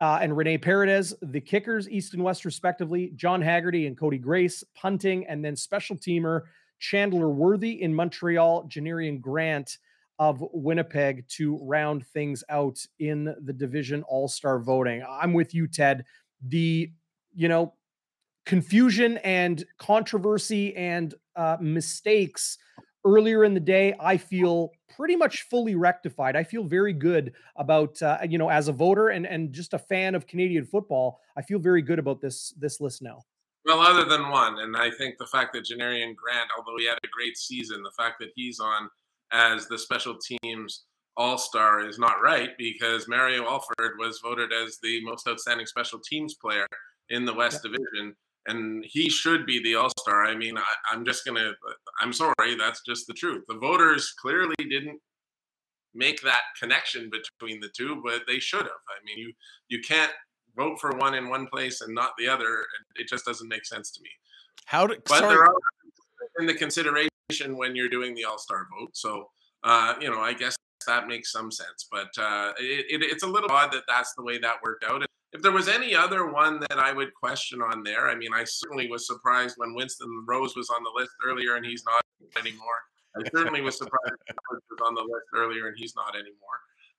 [0.00, 3.12] uh, and Renee Paredes, the kickers, East and West, respectively.
[3.14, 6.42] John Haggerty and Cody Grace, punting, and then special teamer
[6.78, 9.78] Chandler Worthy in Montreal, Janarion Grant
[10.20, 15.02] of Winnipeg to round things out in the division all star voting.
[15.08, 16.04] I'm with you, Ted.
[16.46, 16.92] The,
[17.34, 17.72] you know,
[18.44, 22.58] confusion and controversy and uh, mistakes
[23.04, 26.36] earlier in the day, I feel pretty much fully rectified.
[26.36, 29.78] I feel very good about uh, you know as a voter and and just a
[29.78, 31.20] fan of Canadian football.
[31.36, 33.22] I feel very good about this this list now.
[33.64, 36.98] Well, other than one, and I think the fact that Janarion Grant, although he had
[37.04, 38.90] a great season, the fact that he's on
[39.32, 40.84] as the special teams
[41.16, 45.98] all Star is not right because Mario Alford was voted as the most outstanding special
[45.98, 46.66] teams player
[47.10, 47.72] in the West yep.
[47.72, 48.14] Division,
[48.46, 50.24] and he should be the All Star.
[50.24, 51.52] I mean, I, am just gonna,
[52.00, 53.44] I'm sorry, that's just the truth.
[53.48, 54.98] The voters clearly didn't
[55.94, 58.68] make that connection between the two, but they should have.
[58.68, 59.32] I mean, you
[59.68, 60.12] you can't
[60.56, 62.64] vote for one in one place and not the other.
[62.96, 64.10] It just doesn't make sense to me.
[64.66, 65.02] How did?
[65.04, 65.34] But sorry.
[65.34, 65.54] there are
[66.38, 68.90] in the consideration when you're doing the All Star vote.
[68.94, 69.28] So
[69.62, 71.86] uh, you know, I guess that makes some sense.
[71.90, 75.04] But uh, it, it, it's a little odd that that's the way that worked out.
[75.32, 78.44] If there was any other one that I would question on there, I mean, I
[78.44, 82.02] certainly was surprised when Winston Rose was on the list earlier and he's not
[82.36, 82.80] anymore.
[83.16, 84.14] I certainly was surprised
[84.50, 86.34] was on the list earlier and he's not anymore.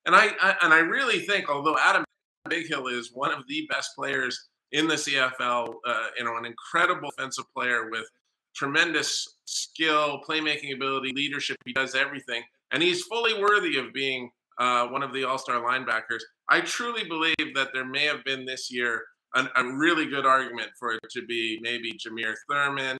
[0.06, 2.04] And I, I and I really think, although Adam
[2.48, 7.10] Bighill is one of the best players in the CFL, uh, you know, an incredible
[7.10, 8.06] offensive player with
[8.54, 11.56] tremendous skill, playmaking ability, leadership.
[11.64, 15.60] He does everything and he's fully worthy of being uh, one of the All Star
[15.62, 16.22] linebackers.
[16.48, 19.02] I truly believe that there may have been this year
[19.34, 22.98] an, a really good argument for it to be maybe Jameer Thurman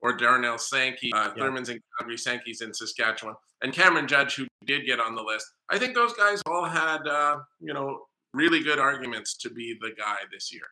[0.00, 1.12] or Darnell Sankey.
[1.12, 1.42] Uh, yeah.
[1.42, 5.46] Thurman's in Calgary, Sankey's in Saskatchewan, and Cameron Judge, who did get on the list.
[5.70, 8.02] I think those guys all had, uh, you know,
[8.34, 10.66] really good arguments to be the guy this year.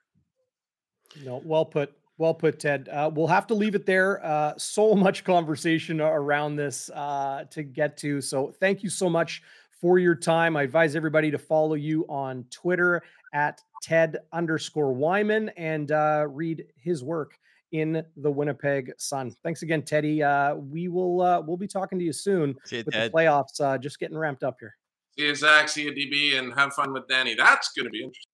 [1.25, 1.93] No, well put.
[2.21, 2.91] Well put, Ted.
[2.93, 4.23] Uh, we'll have to leave it there.
[4.23, 8.21] Uh, so much conversation around this uh, to get to.
[8.21, 9.43] So thank you so much
[9.81, 10.55] for your time.
[10.55, 13.03] I advise everybody to follow you on Twitter
[13.33, 17.39] at Ted underscore Wyman and uh, read his work
[17.73, 19.35] in the Winnipeg Sun.
[19.43, 20.23] Thanks again, Teddy.
[20.23, 23.11] Uh, we will uh, we'll be talking to you soon you, with Ted.
[23.11, 24.77] the playoffs just getting ramped up here.
[25.19, 25.71] See you, Zach.
[25.71, 27.35] See you, DB, and have fun with Danny.
[27.35, 28.30] That's going to be interesting.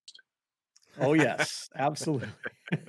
[1.01, 2.29] Oh yes, absolutely.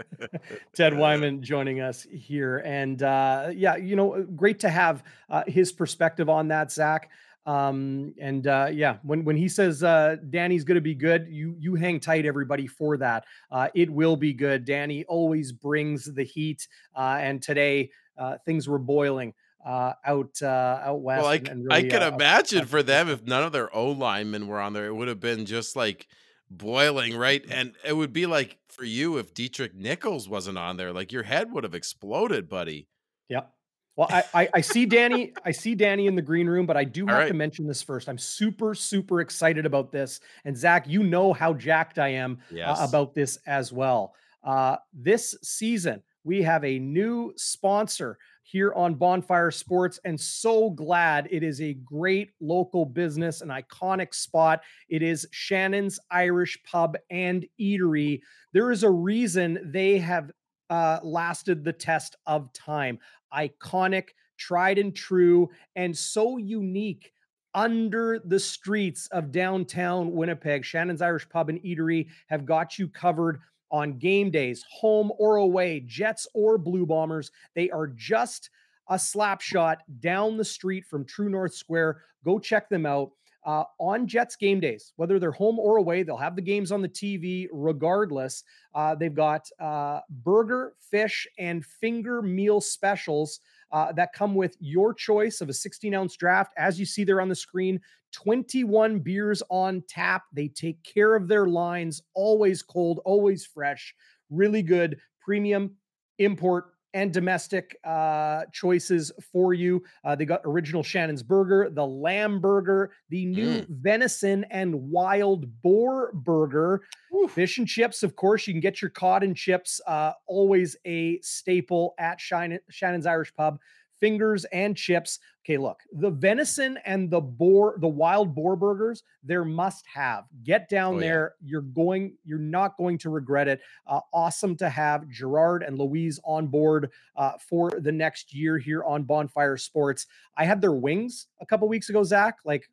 [0.74, 5.72] Ted Wyman joining us here, and uh, yeah, you know, great to have uh, his
[5.72, 7.10] perspective on that, Zach.
[7.46, 11.56] Um, and uh, yeah, when when he says uh, Danny's going to be good, you
[11.60, 13.26] you hang tight, everybody, for that.
[13.52, 14.66] Uh, it will be good.
[14.66, 19.34] Danny always brings the heat, uh, and today uh, things were boiling
[19.66, 21.22] uh, out uh, out west.
[21.22, 23.74] Well, I, and, and really, I can uh, imagine for them if none of their
[23.76, 26.08] O linemen were on there, it would have been just like
[26.50, 27.44] boiling, right?
[27.50, 31.24] And it would be like for you if Deatrick Nichols wasn't on there, like your
[31.24, 32.88] head would have exploded, buddy.
[33.30, 33.54] Yep.
[33.96, 36.84] Well, I, I, I see Danny, I see Danny in the green room, but I
[36.84, 37.28] do have right.
[37.30, 38.08] to mention this first.
[38.08, 40.20] I'm super, super excited about this.
[40.46, 42.80] And Zach, you know how jacked I am uh, yes.
[42.80, 44.14] uh, about this as well.
[44.44, 51.28] Uh, this season, we have a new sponsor here on Bonfire Sports, and so glad
[51.30, 54.62] it is a great local business, an iconic spot.
[54.88, 58.22] It is Shannon's Irish Pub and Eatery.
[58.54, 60.32] There is a reason they have
[60.70, 63.00] uh, lasted the test of time.
[63.34, 67.12] Iconic, tried and true, and so unique
[67.54, 70.64] under the streets of downtown Winnipeg.
[70.64, 75.82] Shannon's Irish Pub and Eatery have got you covered on game days, home or away,
[75.86, 77.32] Jets or Blue Bombers.
[77.56, 78.50] They are just
[78.90, 82.02] a slap shot down the street from True North Square.
[82.24, 83.12] Go check them out.
[83.46, 86.82] Uh, on Jets game days, whether they're home or away, they'll have the games on
[86.82, 88.44] the TV regardless.
[88.76, 93.40] Uh, they've got uh, burger, fish, and finger meal specials
[93.72, 96.54] uh, that come with your choice of a 16 ounce draft.
[96.58, 97.80] As you see there on the screen,
[98.14, 100.24] 21 beers on tap.
[100.34, 103.94] They take care of their lines, always cold, always fresh,
[104.30, 105.76] really good premium
[106.20, 109.84] import and domestic uh, choices for you.
[110.04, 113.68] Uh, they got original Shannon's Burger, the Lamb Burger, the new mm.
[113.70, 116.82] venison and wild boar burger,
[117.16, 117.32] Oof.
[117.32, 118.02] fish and chips.
[118.02, 119.80] Of course, you can get your cod and chips.
[119.86, 123.60] Uh, always a staple at Shannon, Shannon's Irish Pub
[124.00, 125.20] fingers and chips.
[125.46, 130.26] Okay, look, the venison and the boar, the wild boar burgers, they're must have.
[130.44, 131.36] Get down oh, there.
[131.42, 131.52] Yeah.
[131.52, 133.62] You're going, you're not going to regret it.
[133.86, 138.84] Uh, awesome to have Gerard and Louise on board uh, for the next year here
[138.84, 140.06] on Bonfire Sports.
[140.36, 142.38] I had their wings a couple weeks ago, Zach.
[142.44, 142.70] Like,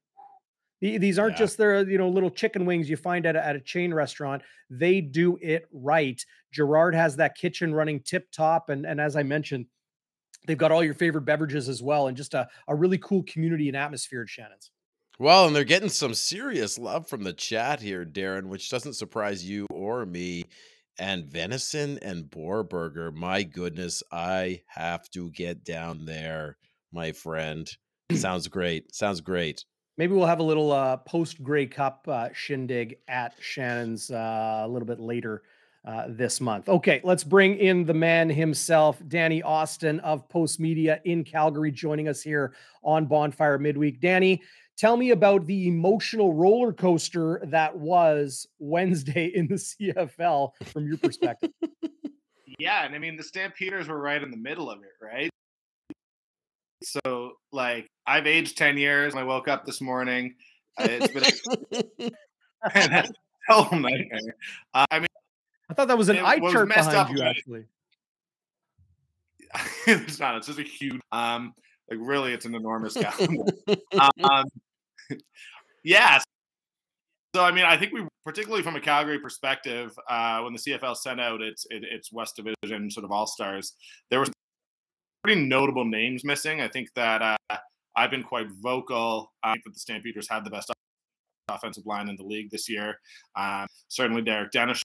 [0.81, 1.39] these aren't yeah.
[1.39, 4.43] just their, you know, little chicken wings you find at a, at a chain restaurant.
[4.69, 6.23] They do it right.
[6.53, 9.67] Gerard has that kitchen running tip top, and and as I mentioned,
[10.47, 13.69] They've got all your favorite beverages as well, and just a, a really cool community
[13.69, 14.71] and atmosphere at Shannon's.
[15.19, 19.45] Well, and they're getting some serious love from the chat here, Darren, which doesn't surprise
[19.45, 20.45] you or me.
[20.99, 26.57] And venison and boar burger, my goodness, I have to get down there,
[26.93, 27.69] my friend.
[28.13, 28.95] Sounds great.
[28.95, 29.65] Sounds great.
[29.97, 34.69] Maybe we'll have a little uh, post Grey Cup uh, shindig at Shannon's uh, a
[34.69, 35.43] little bit later
[35.85, 36.69] uh, this month.
[36.69, 42.09] Okay, let's bring in the man himself, Danny Austin of Post Media in Calgary, joining
[42.09, 44.01] us here on Bonfire Midweek.
[44.01, 44.43] Danny,
[44.77, 50.97] tell me about the emotional roller coaster that was Wednesday in the CFL from your
[50.97, 51.51] perspective.
[52.59, 55.31] yeah, and I mean the Stampeders were right in the middle of it, right?
[56.83, 59.15] So, like, I've aged ten years.
[59.15, 60.35] I woke up this morning.
[60.79, 61.13] Uh, it's
[61.71, 61.83] been
[62.63, 63.05] a
[63.51, 64.35] total nightmare.
[64.75, 65.09] Uh, I mean,
[65.71, 67.23] I thought that was an eye chart behind you.
[67.23, 67.65] Actually,
[69.87, 70.37] it's not.
[70.37, 71.01] It's just a huge.
[71.13, 71.55] Um,
[71.91, 73.53] like really, it's an enormous calendar.
[74.23, 74.45] um,
[75.85, 76.21] yeah.
[77.35, 80.97] So I mean, I think we, particularly from a Calgary perspective, uh, when the CFL
[80.97, 83.75] sent out its it, its West Division sort of All Stars,
[84.11, 84.27] there were
[85.23, 86.61] pretty notable names missing.
[86.61, 87.57] I think that uh,
[87.97, 89.33] I've been quite vocal.
[89.43, 90.71] I think that the Stampeders had the best
[91.49, 92.99] offensive line in the league this year.
[93.37, 94.83] Um, certainly, Derek Dennis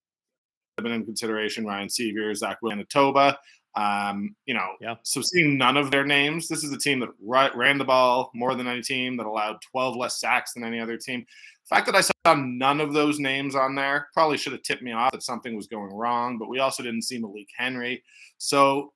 [0.84, 1.66] been in consideration.
[1.66, 3.38] Ryan Sceviour, Zach Manitoba.
[3.76, 4.96] Um, you know, yeah.
[5.04, 8.56] so seeing none of their names, this is a team that ran the ball more
[8.56, 11.26] than any team, that allowed 12 less sacks than any other team.
[11.70, 14.82] The fact that I saw none of those names on there probably should have tipped
[14.82, 18.04] me off that something was going wrong, but we also didn't see Malik Henry.
[18.38, 18.92] So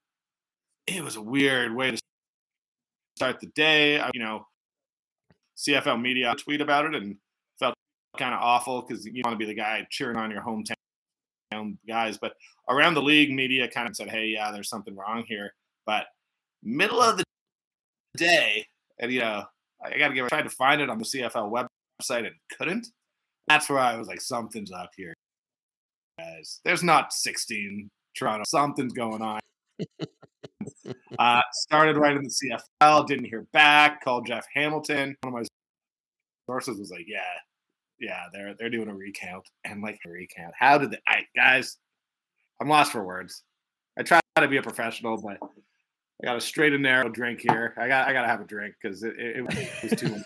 [0.87, 1.97] it was a weird way to
[3.15, 4.03] start the day.
[4.13, 4.47] You know,
[5.55, 7.15] CFL media tweet about it and
[7.59, 7.75] felt
[8.17, 10.73] kind of awful because you want to be the guy cheering on your hometown
[11.87, 12.17] guys.
[12.17, 12.33] But
[12.69, 15.53] around the league, media kind of said, "Hey, yeah, there's something wrong here."
[15.85, 16.05] But
[16.61, 17.23] middle of the
[18.17, 18.67] day,
[18.99, 19.43] and you know,
[19.83, 20.25] I got to give.
[20.25, 22.87] I tried to find it on the CFL website and couldn't.
[23.47, 25.13] That's where I was like, "Something's up here,
[26.17, 28.43] guys." There's not 16 Toronto.
[28.47, 29.39] Something's going on.
[31.19, 33.07] uh, started right in the CFL.
[33.07, 34.03] Didn't hear back.
[34.03, 35.15] Called Jeff Hamilton.
[35.21, 35.45] One of my
[36.47, 37.21] sources was like, "Yeah,
[37.99, 40.53] yeah, they're they're doing a recount and like a recount.
[40.57, 40.99] How did they?
[41.07, 41.77] I guys,
[42.61, 43.43] I'm lost for words.
[43.97, 47.73] I try to be a professional, but I got a straight and narrow drink here.
[47.77, 50.21] I got I got to have a drink because it, it, it, was too.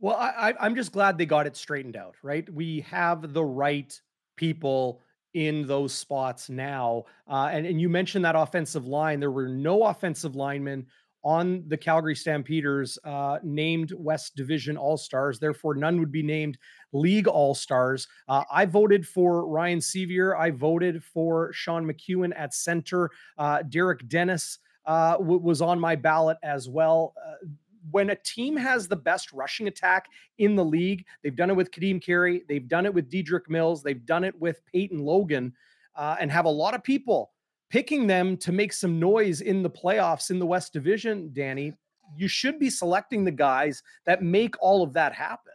[0.00, 2.14] well, I, I'm just glad they got it straightened out.
[2.22, 3.98] Right, we have the right
[4.36, 5.02] people
[5.34, 7.04] in those spots now.
[7.28, 9.20] Uh, and, and you mentioned that offensive line.
[9.20, 10.86] There were no offensive linemen
[11.22, 15.38] on the Calgary Stampeders uh, named West Division All Stars.
[15.38, 16.58] Therefore, none would be named
[16.92, 18.08] League All Stars.
[18.28, 20.38] Uh, I voted for Ryan Sceviour.
[20.38, 23.10] I voted for Sean McEwen at center.
[23.36, 27.14] Uh, Derek Dennis uh, w- was on my ballot as well.
[27.22, 27.46] Uh,
[27.90, 30.06] when a team has the best rushing attack
[30.38, 33.82] in the league, they've done it with Kadeem Carey, they've done it with Dedrick Mills,
[33.82, 35.54] they've done it with Peyton Logan,
[35.96, 37.32] uh, and have a lot of people
[37.70, 41.72] picking them to make some noise in the playoffs in the West Division, Danny,
[42.16, 45.52] you should be selecting the guys that make all of that happen.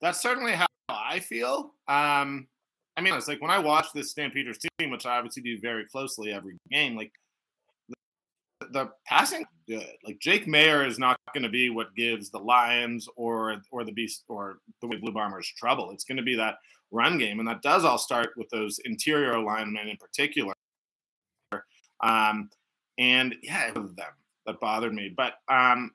[0.00, 1.74] That's certainly how I feel.
[1.88, 2.48] Um,
[2.96, 5.86] I mean, it's like when I watch this Stampeders team, which I obviously do very
[5.86, 7.12] closely every game, like
[7.88, 9.86] the, the passing good.
[10.04, 13.92] Like Jake Maier is not going to be what gives the Lions or or the
[13.92, 15.90] Beast or the Blue Bombers trouble.
[15.92, 16.56] It's going to be that
[16.94, 20.54] run game, and that does all start with those interior linemen in particular.
[22.02, 22.50] Um,
[22.98, 24.12] and yeah, it was them
[24.46, 25.12] that bothered me.
[25.14, 25.90] But um,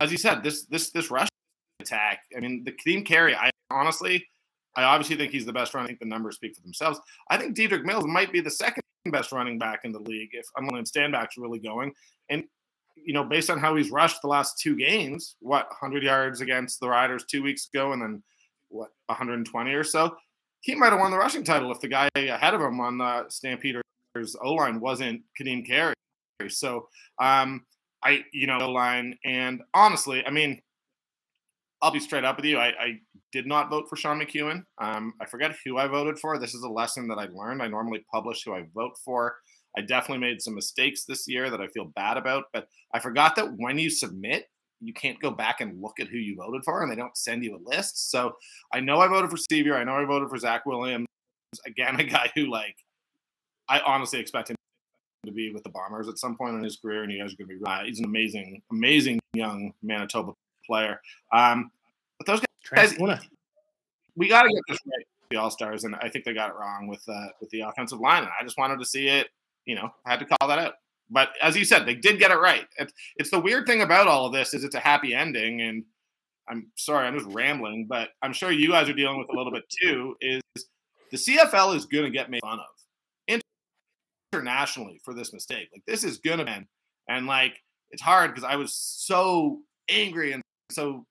[0.00, 1.28] as you said, this this this rush
[1.80, 2.20] attack.
[2.36, 3.34] I mean, the Kadeem Carey.
[3.34, 4.26] I honestly,
[4.76, 5.86] I obviously think he's the best running.
[5.86, 7.00] I think the numbers speak for themselves.
[7.30, 10.46] I think Dedrick Mills might be the second best running back in the league if
[10.56, 11.92] I'm going stand backs really going.
[12.30, 12.44] And
[12.96, 16.80] you know, based on how he's rushed the last two games, what 100 yards against
[16.80, 18.22] the Riders two weeks ago, and then
[18.74, 20.16] what 120 or so.
[20.60, 23.24] He might have won the rushing title if the guy ahead of him on the
[23.28, 23.82] Stampeders
[24.42, 25.94] O line wasn't Kadeem Carey.
[26.48, 26.88] So
[27.20, 27.64] um,
[28.02, 30.60] I, you know, O line, and honestly, I mean,
[31.82, 32.58] I'll be straight up with you.
[32.58, 34.62] I, I did not vote for Sean McEwen.
[34.80, 36.38] Um, I forget who I voted for.
[36.38, 37.62] This is a lesson that I learned.
[37.62, 39.36] I normally publish who I vote for.
[39.76, 43.36] I definitely made some mistakes this year that I feel bad about, but I forgot
[43.36, 44.46] that when you submit,
[44.80, 47.44] you can't go back and look at who you voted for and they don't send
[47.44, 48.10] you a list.
[48.10, 48.36] So
[48.72, 49.76] I know I voted for Sceviour.
[49.76, 51.06] I know I voted for Zach Williams.
[51.66, 52.76] Again, a guy who like
[53.68, 54.56] I honestly expect him
[55.24, 57.36] to be with the Bombers at some point in his career, and you guys are
[57.36, 57.86] going to be right.
[57.86, 60.32] He's an amazing, amazing young Manitoba
[60.66, 61.00] player.
[61.32, 61.70] Um,
[62.18, 62.94] but those guys,
[64.16, 65.06] we got to get this right.
[65.30, 67.98] The All Stars, and I think they got it wrong with uh, with the offensive
[68.00, 68.24] line.
[68.24, 69.28] And I just wanted to see it.
[69.64, 70.74] You know, I had to call that out.
[71.10, 72.66] But as you said, they did get it right.
[72.78, 75.84] It's, it's the weird thing about all of this is it's a happy ending, and
[76.48, 79.52] I'm sorry, I'm just rambling, but I'm sure you guys are dealing with a little
[79.52, 80.16] bit too.
[80.20, 80.42] Is
[81.10, 82.66] the CFL is going to get made fun of
[84.34, 85.68] internationally for this mistake?
[85.72, 86.66] Like this is going to be,
[87.08, 87.54] and like
[87.90, 91.06] it's hard because I was so angry and so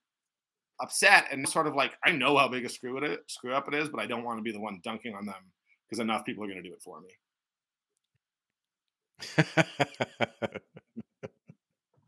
[0.81, 3.67] upset and sort of like I know how big a screw it is, screw up
[3.67, 5.51] it is, but I don't want to be the one dunking on them
[5.87, 7.09] because enough people are going to do it for me.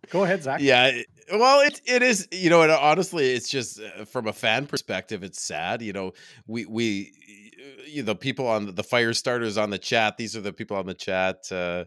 [0.10, 0.60] Go ahead, Zach.
[0.62, 0.92] Yeah,
[1.34, 2.28] well, it it is.
[2.32, 5.82] You know, and honestly, it's just uh, from a fan perspective, it's sad.
[5.82, 6.12] You know,
[6.48, 7.12] we we
[7.88, 10.18] you know people on the, the fire starters on the chat.
[10.18, 11.38] These are the people on the chat.
[11.52, 11.86] Uh,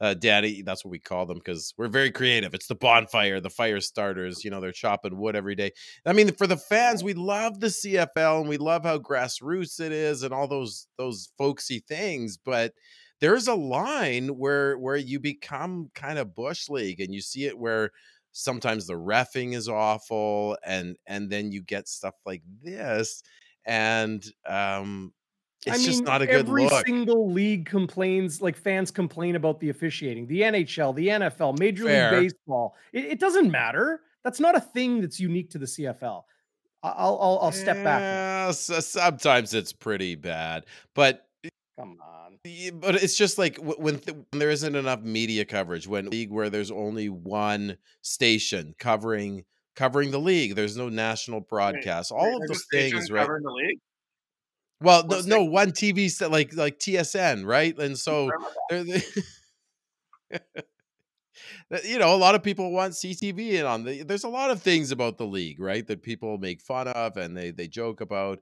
[0.00, 2.54] uh, Daddy, that's what we call them because we're very creative.
[2.54, 4.44] It's the bonfire, the fire starters.
[4.44, 5.72] You know, they're chopping wood every day.
[6.06, 9.92] I mean, for the fans, we love the CFL and we love how grassroots it
[9.92, 12.72] is and all those those folksy things, but
[13.20, 17.58] there's a line where where you become kind of bush league and you see it
[17.58, 17.90] where
[18.32, 23.22] sometimes the refing is awful and and then you get stuff like this
[23.64, 25.12] and um
[25.66, 26.86] it's I mean, just not a good every look.
[26.86, 32.12] single league complains like fans complain about the officiating the nhl the nfl major Fair.
[32.12, 36.24] league baseball it, it, doesn't matter that's not a thing that's unique to the cfl
[36.82, 40.64] i'll i'll, I'll step yeah, back so sometimes it's pretty bad
[40.94, 41.29] but
[41.80, 42.38] Come on.
[42.80, 46.50] But it's just like when, th- when there isn't enough media coverage, when league where
[46.50, 49.44] there's only one station covering
[49.76, 52.12] covering the league, there's no national broadcast.
[52.12, 53.22] All of those things, right?
[53.22, 53.78] Covering the league.
[54.82, 57.76] Well, no, no, one TV set like like TSN, right?
[57.78, 58.30] And so
[61.84, 64.02] you know, a lot of people want CTV in on the.
[64.02, 67.36] There's a lot of things about the league, right, that people make fun of and
[67.36, 68.40] they they joke about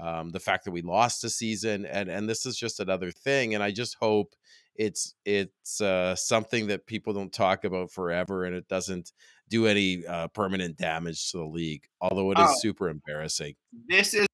[0.00, 3.54] um, the fact that we lost a season, and and this is just another thing.
[3.54, 4.34] And I just hope
[4.74, 9.12] it's it's uh, something that people don't talk about forever, and it doesn't
[9.48, 11.84] do any uh, permanent damage to the league.
[12.00, 13.54] Although it is oh, super embarrassing.
[13.88, 14.26] This is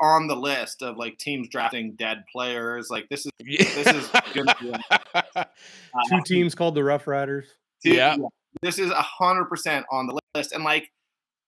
[0.00, 2.88] on the list of like teams drafting dead players.
[2.90, 4.72] Like this is this is gonna be
[5.14, 5.44] uh,
[6.10, 7.46] two teams called the Rough Riders.
[7.84, 8.16] yeah.
[8.16, 8.26] yeah.
[8.62, 10.90] This is a hundred percent on the list, and like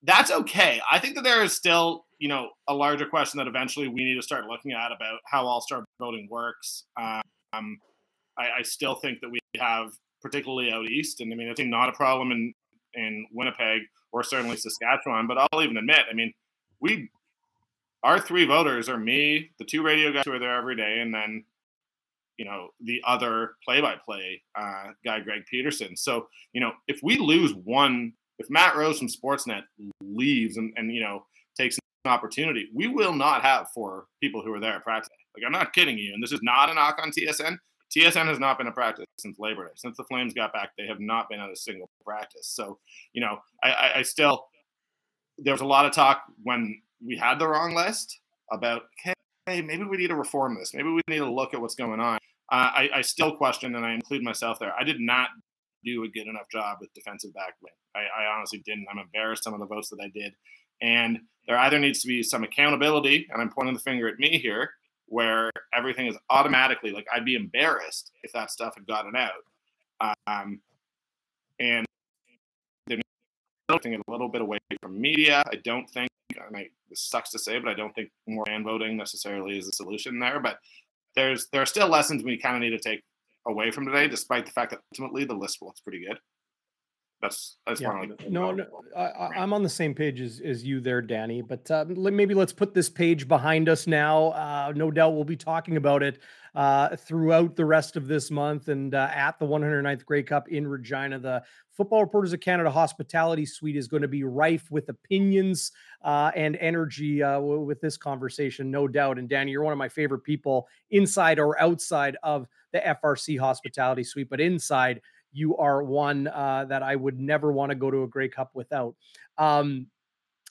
[0.03, 0.81] that's okay.
[0.91, 4.14] I think that there is still you know, a larger question that eventually we need
[4.14, 6.85] to start looking at about how All Star voting works.
[6.97, 7.81] Um,
[8.39, 9.93] I, I, still think that we have,
[10.23, 12.55] particularly out east, and I mean, I think not a problem in
[12.95, 16.33] in Winnipeg or certainly Saskatchewan, but I'll even admit, I mean,
[16.81, 17.09] we
[18.03, 21.12] our three voters are me, the two radio guys who are there every day, and
[21.12, 21.45] then
[22.37, 25.97] you know the other play-by-play uh, guy, Greg Peterson.
[25.97, 29.62] So you know, if we lose one, if Matt Rose from Sportsnet
[30.03, 31.25] leaves and and you know
[32.05, 35.11] opportunity, we will not have four people who are there at practice.
[35.34, 37.59] Like I'm not kidding you, and this is not a knock on TSN.
[37.94, 39.72] TSN has not been a practice since Labor Day.
[39.76, 42.46] Since the Flames got back, they have not been at a single practice.
[42.46, 42.78] So,
[43.12, 44.46] you know, I, I, still
[45.38, 48.20] there was a lot of talk when we had the wrong list
[48.53, 49.14] about hey,
[49.62, 50.72] maybe we need to reform this.
[50.74, 52.18] Maybe we need to look at what's going on.
[52.53, 54.72] Uh, I, I still question, and I include myself there.
[54.78, 55.28] I did not
[55.84, 57.72] do a good enough job with defensive back win.
[57.94, 58.86] I, I honestly didn't.
[58.90, 60.34] I'm embarrassed some of the votes that I did.
[60.81, 64.39] And there either needs to be some accountability, and I'm pointing the finger at me
[64.39, 64.70] here,
[65.07, 70.14] where everything is automatically like I'd be embarrassed if that stuff had gotten out.
[70.26, 70.61] Um,
[71.59, 71.85] and
[72.87, 73.01] they're
[73.70, 75.43] taking it a little bit away from media.
[75.47, 78.62] I don't think, and I, this sucks to say, but I don't think more fan
[78.62, 80.41] voting necessarily is the solution there.
[80.41, 80.59] But
[81.16, 83.03] there's there are still lessons we kind of need to take
[83.47, 86.18] away from today, despite the fact that ultimately the list looks pretty good
[87.23, 88.05] that's that's yeah.
[88.29, 88.64] no, no
[88.97, 91.43] I, am on the same page as, as you there, Danny.
[91.43, 94.29] But uh, maybe let's put this page behind us now.
[94.29, 96.18] Uh, no doubt we'll be talking about it
[96.55, 100.66] uh, throughout the rest of this month and uh, at the 109th Grey Cup in
[100.66, 101.18] Regina.
[101.18, 101.43] The
[101.73, 106.57] Football Reporters of Canada Hospitality Suite is going to be rife with opinions uh, and
[106.57, 109.18] energy uh, with this conversation, no doubt.
[109.18, 114.05] And Danny, you're one of my favorite people inside or outside of the FRC Hospitality
[114.05, 115.01] Suite, but inside
[115.33, 118.51] you are one uh, that I would never want to go to a Grey Cup
[118.55, 118.95] without.
[119.39, 119.87] Um,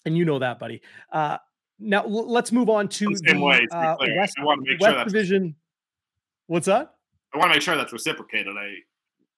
[0.06, 0.82] and you know that, buddy.
[1.12, 1.38] Uh,
[1.80, 5.56] now l- let's move on to the, the way, uh, West, West sure Division.
[6.48, 6.94] What's that?
[7.34, 8.56] I want to make sure that's reciprocated.
[8.58, 8.74] I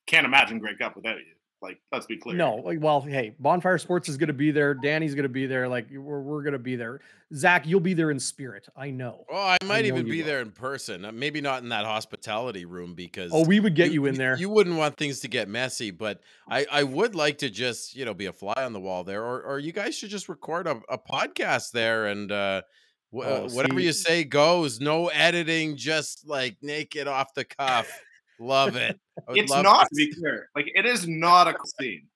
[0.08, 1.34] can't imagine Grey Cup without you.
[1.62, 2.36] Like, let's be clear.
[2.36, 4.74] No, like, well, hey, Bonfire Sports is going to be there.
[4.74, 5.68] Danny's going to be there.
[5.68, 7.02] Like, we're, we're going to be there.
[7.36, 8.68] Zach, you'll be there in spirit.
[8.76, 9.26] I know.
[9.32, 10.26] Oh, I might I even be will.
[10.26, 11.06] there in person.
[11.06, 13.32] Uh, maybe not in that hospitality room because.
[13.32, 14.36] Oh, we would get you, you in there.
[14.38, 18.06] You wouldn't want things to get messy, but I, I would like to just, you
[18.06, 19.24] know, be a fly on the wall there.
[19.24, 22.64] Or, or you guys should just record a, a podcast there and, uh,
[23.14, 23.86] oh, uh, whatever see.
[23.86, 24.80] you say goes.
[24.80, 27.88] No editing, just like naked off the cuff.
[28.42, 29.00] Love it.
[29.30, 30.50] It's not to be clear.
[30.56, 32.08] Like it is not a cool scene.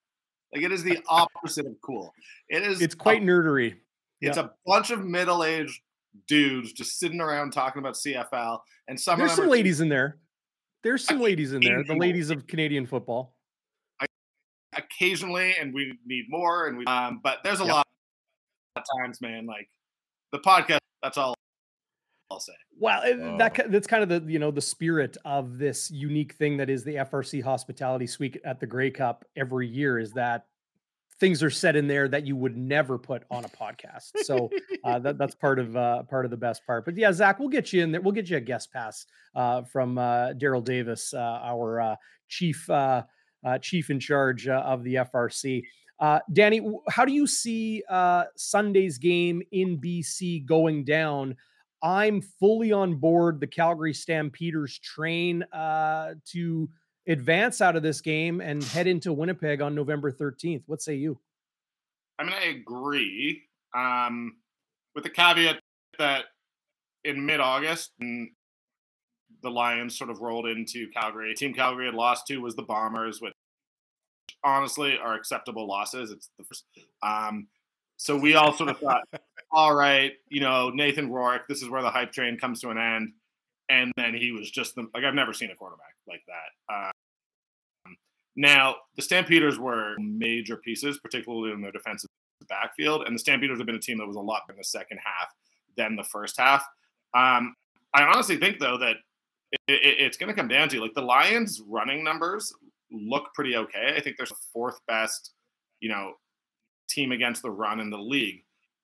[0.52, 2.12] Like it is the opposite of cool.
[2.48, 2.82] It is.
[2.82, 3.76] It's quite a, nerdery.
[4.20, 5.80] It's a bunch of middle-aged
[6.26, 8.58] dudes just sitting around talking about CFL,
[8.88, 9.20] and some.
[9.20, 10.18] There's some ladies in there.
[10.82, 11.84] There's some ladies in there.
[11.84, 13.36] The ladies of Canadian football.
[14.00, 14.06] I,
[14.76, 16.84] occasionally, and we need more, and we.
[16.86, 17.74] Um, but there's a yep.
[17.74, 17.86] lot
[19.00, 19.46] times, man.
[19.46, 19.68] Like
[20.32, 20.78] the podcast.
[21.02, 21.36] That's all
[22.30, 22.54] I'll say.
[22.78, 23.38] Well, oh.
[23.38, 26.84] that that's kind of the you know the spirit of this unique thing that is
[26.84, 30.46] the FRC Hospitality Suite at the Grey Cup every year is that
[31.18, 34.10] things are said in there that you would never put on a podcast.
[34.22, 34.50] So
[34.84, 36.84] uh, that, that's part of uh, part of the best part.
[36.84, 38.00] But yeah, Zach, we'll get you in there.
[38.00, 41.96] We'll get you a guest pass uh, from uh, Daryl Davis, uh, our uh,
[42.28, 42.68] chief
[43.62, 45.62] chief in charge of the FRC.
[46.32, 46.60] Danny,
[46.90, 47.82] how do you see
[48.36, 51.36] Sunday's game in BC going down?
[51.82, 56.68] I'm fully on board the Calgary Stampeders train uh, to
[57.06, 60.62] advance out of this game and head into Winnipeg on November 13th.
[60.66, 61.18] What say you?
[62.18, 63.42] I mean, I agree.
[63.74, 64.36] Um,
[64.94, 65.60] with the caveat
[65.98, 66.24] that
[67.04, 71.34] in mid August, the Lions sort of rolled into Calgary.
[71.34, 73.34] Team Calgary had lost to was the Bombers, which
[74.42, 76.10] honestly are acceptable losses.
[76.10, 76.64] It's the first.
[77.02, 77.48] Um,
[77.96, 79.02] so we all sort of thought,
[79.50, 82.78] all right, you know, Nathan Rourke, this is where the hype train comes to an
[82.78, 83.12] end.
[83.68, 86.74] And then he was just the, like, I've never seen a quarterback like that.
[86.74, 87.96] Um,
[88.36, 92.10] now, the Stampeders were major pieces, particularly in their defensive
[92.48, 93.02] backfield.
[93.06, 94.98] And the Stampeders have been a team that was a lot better in the second
[95.04, 95.32] half
[95.76, 96.62] than the first half.
[97.14, 97.56] Um,
[97.94, 98.96] I honestly think, though, that
[99.52, 102.52] it, it, it's going to come down to like the Lions' running numbers
[102.92, 103.94] look pretty okay.
[103.96, 105.32] I think there's a fourth best,
[105.80, 106.12] you know,
[106.88, 108.42] team against the run in the league.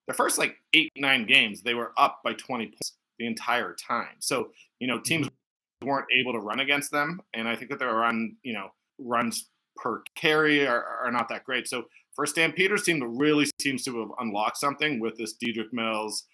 [0.09, 4.17] The first like eight, nine games, they were up by 20 points the entire time.
[4.19, 4.51] So,
[4.81, 5.89] you know, teams mm-hmm.
[5.89, 7.21] weren't able to run against them.
[7.35, 11.45] And I think that their run, you know, runs per carry are, are not that
[11.45, 11.69] great.
[11.69, 11.85] So
[12.15, 16.25] for a Stampeders team that really seems to have unlocked something with this Dedrick Mills,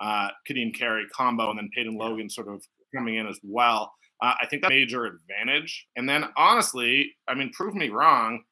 [0.00, 2.62] uh, Kadeem Carey combo, and then Peyton Logan sort of
[2.94, 3.92] coming in as well.
[4.22, 5.86] Uh, I think that major advantage.
[5.96, 8.42] And then honestly, I mean, prove me wrong,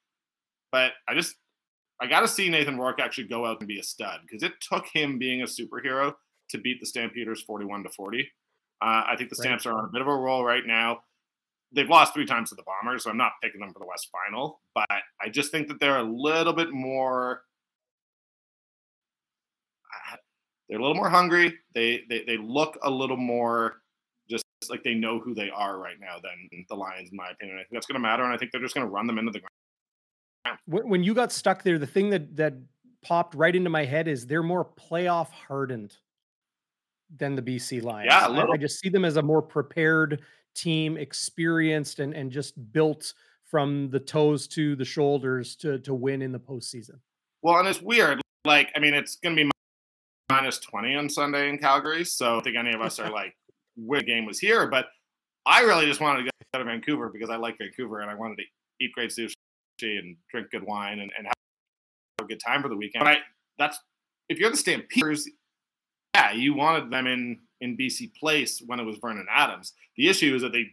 [0.72, 1.36] but I just
[2.00, 4.52] I got to see Nathan Rourke actually go out and be a stud because it
[4.60, 6.14] took him being a superhero
[6.50, 8.28] to beat the Stampeders 41 to 40.
[8.82, 9.72] Uh, I think the Stamps right.
[9.72, 11.00] are on a bit of a roll right now.
[11.72, 14.10] They've lost three times to the Bombers, so I'm not picking them for the West
[14.12, 14.60] Final.
[14.74, 17.42] But I just think that they're a little bit more.
[20.12, 20.16] Uh,
[20.68, 21.54] they're a little more hungry.
[21.74, 23.80] They, they they look a little more
[24.28, 27.56] just like they know who they are right now than the Lions, in my opinion.
[27.58, 29.18] I think that's going to matter, and I think they're just going to run them
[29.18, 29.53] into the ground
[30.66, 32.54] when you got stuck there, the thing that that
[33.02, 35.96] popped right into my head is they're more playoff hardened
[37.16, 38.08] than the BC Lions.
[38.10, 40.22] Yeah, I, I, just see them as a more prepared
[40.54, 43.14] team, experienced and and just built
[43.44, 46.98] from the toes to the shoulders to to win in the postseason.
[47.42, 48.20] Well, and it's weird.
[48.46, 49.50] Like, I mean, it's going to be
[50.30, 53.34] minus twenty on Sunday in Calgary, so I don't think any of us are like,
[53.76, 54.86] "When the game was here," but
[55.46, 58.36] I really just wanted to go to Vancouver because I like Vancouver and I wanted
[58.36, 58.44] to
[58.80, 59.34] eat great sushi
[59.84, 61.34] and drink good wine and, and have
[62.20, 63.04] a good time for the weekend.
[63.04, 63.18] But I,
[63.58, 63.78] that's
[64.28, 65.28] if you're the Stampeders,
[66.14, 69.72] yeah, you wanted them in in BC Place when it was Vernon Adams.
[69.96, 70.66] The issue is that they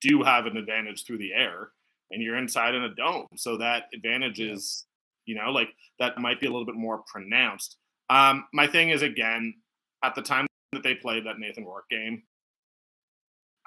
[0.00, 1.70] do have an advantage through the air,
[2.10, 4.86] and you're inside in a dome, so that advantage is,
[5.26, 7.76] you know, like that might be a little bit more pronounced.
[8.10, 9.54] Um, my thing is again,
[10.04, 12.22] at the time that they played that Nathan Rourke game,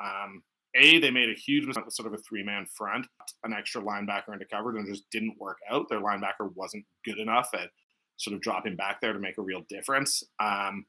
[0.03, 0.43] um,
[0.75, 3.07] a, they made a huge mistake with sort of a three man front,
[3.43, 5.89] an extra linebacker into coverage, and just didn't work out.
[5.89, 7.69] Their linebacker wasn't good enough at
[8.17, 10.23] sort of dropping back there to make a real difference.
[10.39, 10.85] Um,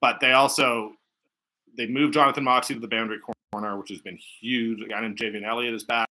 [0.00, 0.92] but they also
[1.76, 3.18] they moved Jonathan Moxey to the boundary
[3.52, 4.80] corner, which has been huge.
[4.82, 6.08] A guy named Javien Elliott is back.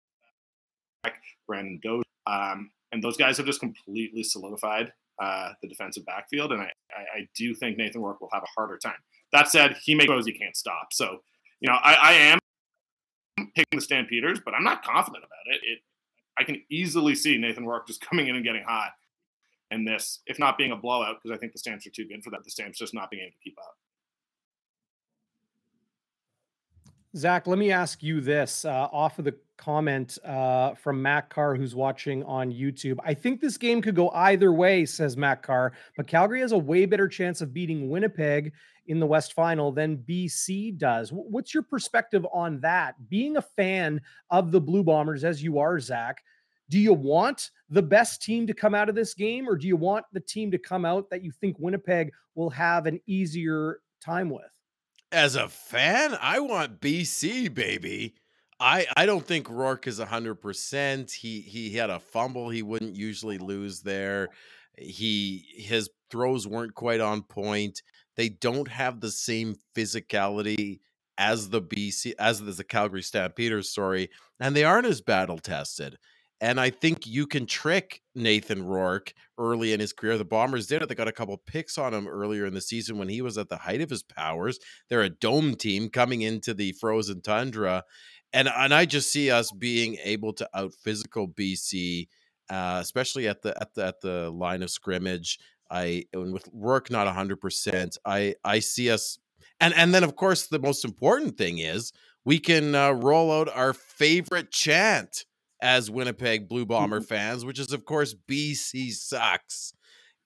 [1.47, 2.03] Brandon Doge.
[2.27, 4.91] Um, and those guys have just completely solidified
[5.21, 6.51] uh, the defensive backfield.
[6.51, 8.95] And I, I, I, do think Nathan Rourke will have a harder time.
[9.33, 10.87] That said, he may he can't stop.
[10.91, 11.19] So,
[11.59, 12.38] you know, I, I am
[13.59, 15.61] picking the Stampeders, but I'm not confident about it.
[15.63, 15.79] It
[16.37, 18.91] I can easily see Nathan Rourke just coming in and getting hot.
[19.71, 22.23] And this, if not being a blowout, because I think the Stamps are too good
[22.23, 23.75] for that, the Stamps just not being able to keep up.
[27.15, 31.53] Zach, let me ask you this uh, off of the comment uh, from Matt Carr,
[31.53, 32.97] who's watching on YouTube.
[33.03, 36.57] I think this game could go either way, says Matt Carr, but Calgary has a
[36.57, 38.53] way better chance of beating Winnipeg
[38.87, 41.11] in the West Final than BC does.
[41.11, 42.95] What's your perspective on that?
[43.09, 44.01] Being a fan
[44.31, 46.23] of the Blue Bombers, as you are, Zach,
[46.69, 49.75] do you want the best team to come out of this game, or do you
[49.75, 54.29] want the team to come out that you think Winnipeg will have an easier time
[54.29, 54.49] with?
[55.11, 58.15] as a fan, I want BC, baby.
[58.59, 61.11] I, I don't think Rourke is 100%.
[61.11, 64.29] He he had a fumble he wouldn't usually lose there.
[64.77, 67.81] He his throws weren't quite on point.
[68.15, 70.79] They don't have the same physicality
[71.17, 75.97] as the BC as the Calgary Stampeders, sorry, and they aren't as battle tested.
[76.41, 80.17] And I think you can trick Nathan Rourke early in his career.
[80.17, 80.87] The Bombers did it.
[80.87, 83.49] They got a couple picks on him earlier in the season when he was at
[83.49, 84.57] the height of his powers.
[84.87, 87.83] They're a dome team coming into the frozen tundra.
[88.33, 92.07] And, and I just see us being able to out physical BC,
[92.49, 95.39] uh, especially at the at the at the line of scrimmage.
[95.71, 99.19] I and with Rourke not hundred percent, I I see us
[99.59, 101.91] and and then of course the most important thing is
[102.25, 105.25] we can uh, roll out our favorite chant
[105.61, 107.05] as Winnipeg Blue Bomber mm-hmm.
[107.05, 109.73] fans, which is of course BC sucks.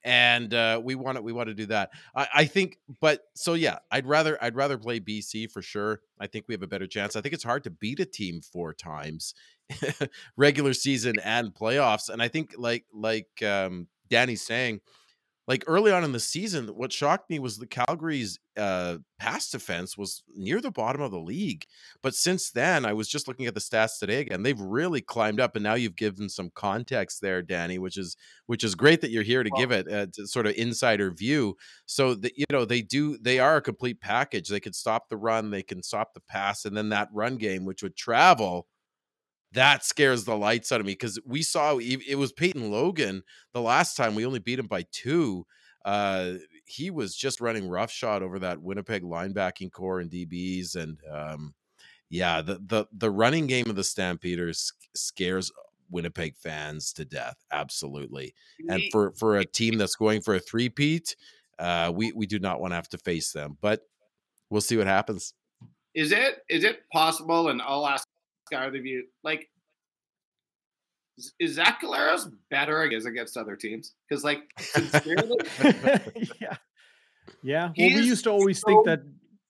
[0.04, 1.90] And uh, we want to we want to do that.
[2.14, 6.00] I, I think, but so yeah, I'd rather I'd rather play BC for sure.
[6.20, 7.16] I think we have a better chance.
[7.16, 9.34] I think it's hard to beat a team four times,
[10.36, 12.10] regular season and playoffs.
[12.10, 14.80] And I think like like um, Danny's saying,
[15.46, 19.98] like early on in the season, what shocked me was the Calgary's uh, pass defense
[19.98, 21.66] was near the bottom of the league.
[22.02, 24.42] But since then, I was just looking at the stats today again.
[24.42, 28.16] They've really climbed up, and now you've given some context there, Danny, which is
[28.46, 31.56] which is great that you're here to give it a uh, sort of insider view.
[31.84, 34.48] So that you know they do they are a complete package.
[34.48, 37.66] They can stop the run, they can stop the pass, and then that run game,
[37.66, 38.66] which would travel
[39.54, 43.62] that scares the lights out of me because we saw it was Peyton Logan the
[43.62, 45.46] last time we only beat him by two.
[45.84, 46.34] Uh,
[46.66, 51.54] he was just running roughshod over that Winnipeg linebacking core and DBs, and um,
[52.10, 55.52] yeah, the the the running game of the Stampeders scares
[55.90, 58.34] Winnipeg fans to death, absolutely.
[58.68, 61.16] And for for a team that's going for a three-peat,
[61.58, 63.82] uh, we we do not want to have to face them, but
[64.50, 65.34] we'll see what happens.
[65.94, 67.48] Is it is it possible?
[67.48, 68.08] And I'll ask
[68.46, 69.04] Sky of view.
[69.22, 69.48] Like,
[71.38, 73.94] is Zach Collaros better against other teams?
[74.08, 74.42] Because, like,
[76.40, 76.56] yeah,
[77.42, 77.66] yeah.
[77.66, 78.66] Well, we used to always so...
[78.66, 79.02] think that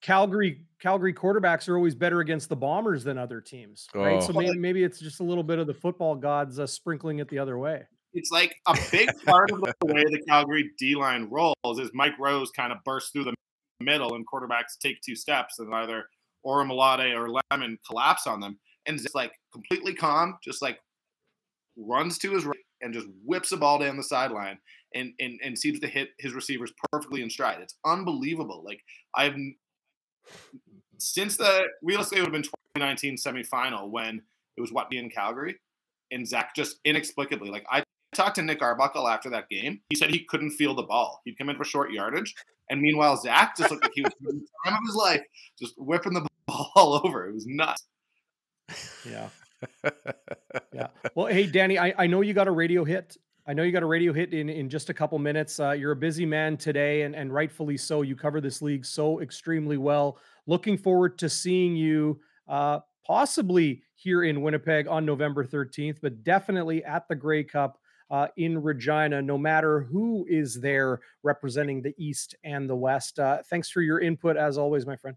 [0.03, 4.17] Calgary Calgary quarterbacks are always better against the Bombers than other teams, right?
[4.17, 4.21] Oh.
[4.21, 7.29] So maybe maybe it's just a little bit of the football gods uh, sprinkling it
[7.29, 7.85] the other way.
[8.13, 12.13] It's like a big part of the way the Calgary D line rolls is Mike
[12.19, 13.35] Rose kind of bursts through the
[13.81, 16.05] middle and quarterbacks take two steps and either
[16.47, 20.79] Orimolade or Lemon collapse on them and just like completely calm, just like
[21.77, 24.59] runs to his right and just whips a ball down the sideline
[24.95, 27.61] and, and and seems to hit his receivers perfectly in stride.
[27.61, 28.63] It's unbelievable.
[28.65, 28.81] Like
[29.15, 29.35] I've
[30.99, 34.23] since the realistically it would have been 2019 semifinal when
[34.57, 35.57] it was what in Calgary
[36.11, 37.83] and Zach just inexplicably like I
[38.15, 39.81] talked to Nick Arbuckle after that game.
[39.89, 41.21] He said he couldn't feel the ball.
[41.25, 42.35] He'd come in for short yardage,
[42.71, 45.23] and meanwhile Zach just looked like he was having the time of his life,
[45.59, 47.29] just whipping the ball all over.
[47.29, 47.85] It was nuts.
[49.09, 49.29] Yeah.
[50.73, 50.89] yeah.
[51.15, 53.17] Well, hey, Danny, I, I know you got a radio hit.
[53.47, 55.61] I know you got a radio hit in, in just a couple minutes.
[55.61, 58.03] Uh, you're a busy man today, and, and rightfully so.
[58.03, 60.19] You cover this league so extremely well.
[60.47, 66.83] Looking forward to seeing you uh, possibly here in Winnipeg on November 13th, but definitely
[66.85, 67.79] at the Grey Cup
[68.11, 73.19] uh, in Regina, no matter who is there representing the East and the West.
[73.19, 75.17] Uh, thanks for your input, as always, my friend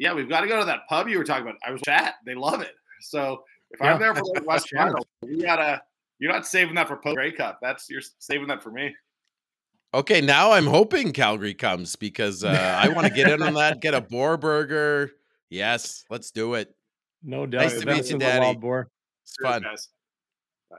[0.00, 1.56] yeah, we've got to go to that pub you were talking about.
[1.64, 2.14] I was chat.
[2.24, 2.72] They love it.
[3.02, 3.92] So if yeah.
[3.92, 5.82] I'm there for the West Final, you gotta
[6.18, 7.58] you're not saving that for post Grey Cup.
[7.60, 8.96] That's you're saving that for me.
[9.92, 12.48] Okay, now I'm hoping Calgary comes because uh,
[12.82, 13.82] I want to get in on that.
[13.82, 15.10] Get a boar burger.
[15.50, 16.74] Yes, let's do it.
[17.22, 17.62] No doubt.
[17.62, 18.56] Nice to meet you, Danny.
[18.56, 18.88] Boar.
[19.24, 19.62] It's Cheers, fun.
[19.62, 19.88] Guys.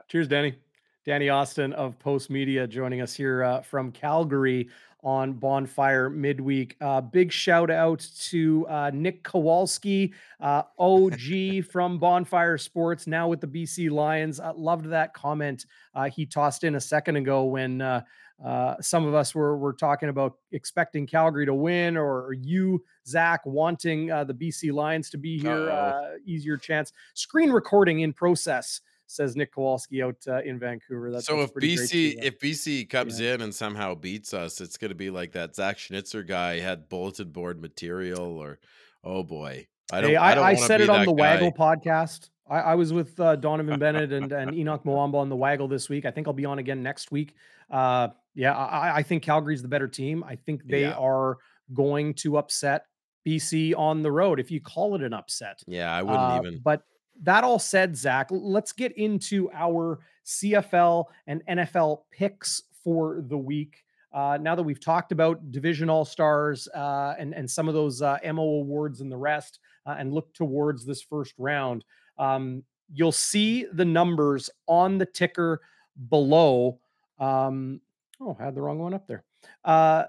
[0.08, 0.56] Cheers, Danny.
[1.04, 4.68] Danny Austin of Postmedia joining us here uh, from Calgary
[5.02, 6.76] on Bonfire midweek.
[6.80, 13.40] Uh, big shout out to uh, Nick Kowalski, uh, OG from Bonfire Sports, now with
[13.40, 14.38] the BC Lions.
[14.38, 18.02] I loved that comment uh, he tossed in a second ago when uh,
[18.44, 22.84] uh, some of us were, were talking about expecting Calgary to win, or, or you,
[23.04, 26.16] Zach, wanting the BC Lions to be here.
[26.24, 26.92] easier chance.
[27.14, 31.10] Screen recording in process says Nick Kowalski out uh, in Vancouver.
[31.10, 33.34] That's so if BC if BC comes yeah.
[33.34, 36.88] in and somehow beats us, it's going to be like that Zach Schnitzer guy had
[36.88, 38.58] bulletin board material, or
[39.04, 40.10] oh boy, I don't.
[40.10, 41.34] Hey, I, I, I said it on the guy.
[41.34, 42.30] Waggle podcast.
[42.48, 45.88] I, I was with uh, Donovan Bennett and, and Enoch Mwamba on the Waggle this
[45.88, 46.04] week.
[46.04, 47.34] I think I'll be on again next week.
[47.70, 50.24] Uh, yeah, I, I think Calgary's the better team.
[50.24, 50.94] I think they yeah.
[50.94, 51.38] are
[51.72, 52.86] going to upset
[53.26, 55.62] BC on the road, if you call it an upset.
[55.66, 56.60] Yeah, I wouldn't uh, even.
[56.62, 56.82] But
[57.22, 63.84] that all said, Zach, let's get into our CFL and NFL picks for the week.
[64.12, 68.02] Uh, now that we've talked about division all stars uh, and and some of those
[68.02, 71.84] uh, MO awards and the rest, uh, and look towards this first round,
[72.18, 75.60] um, you'll see the numbers on the ticker
[76.08, 76.78] below.
[77.18, 77.80] Um,
[78.20, 79.24] oh, I had the wrong one up there.
[79.64, 80.04] Uh,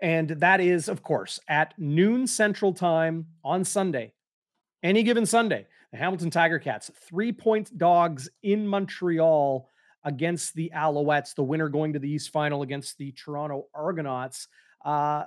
[0.00, 4.12] and that is, of course, at noon Central Time on Sunday,
[4.82, 5.66] any given Sunday.
[5.92, 9.68] The Hamilton Tiger Cats, three point dogs in Montreal
[10.04, 14.48] against the Alouettes, the winner going to the East Final against the Toronto Argonauts.
[14.84, 15.24] Uh,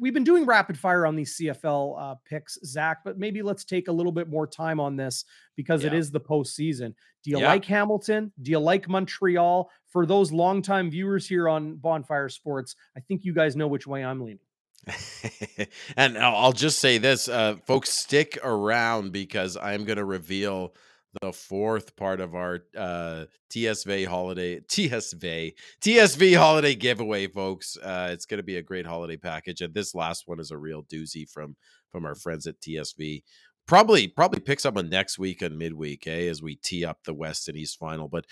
[0.00, 3.88] we've been doing rapid fire on these CFL uh, picks, Zach, but maybe let's take
[3.88, 5.24] a little bit more time on this
[5.56, 5.88] because yeah.
[5.88, 6.94] it is the postseason.
[7.22, 7.48] Do you yeah.
[7.48, 8.32] like Hamilton?
[8.42, 9.70] Do you like Montreal?
[9.88, 14.04] For those longtime viewers here on Bonfire Sports, I think you guys know which way
[14.04, 14.40] I'm leaning.
[15.96, 20.74] and I'll just say this, uh, folks, stick around because I'm going to reveal
[21.22, 27.76] the fourth part of our uh, TSV holiday TSV TSV holiday giveaway, folks.
[27.76, 30.58] Uh, it's going to be a great holiday package, and this last one is a
[30.58, 31.56] real doozy from
[31.92, 33.22] from our friends at TSV
[33.66, 37.14] probably probably picks up on next week and midweek eh, as we tee up the
[37.14, 38.26] west and east final but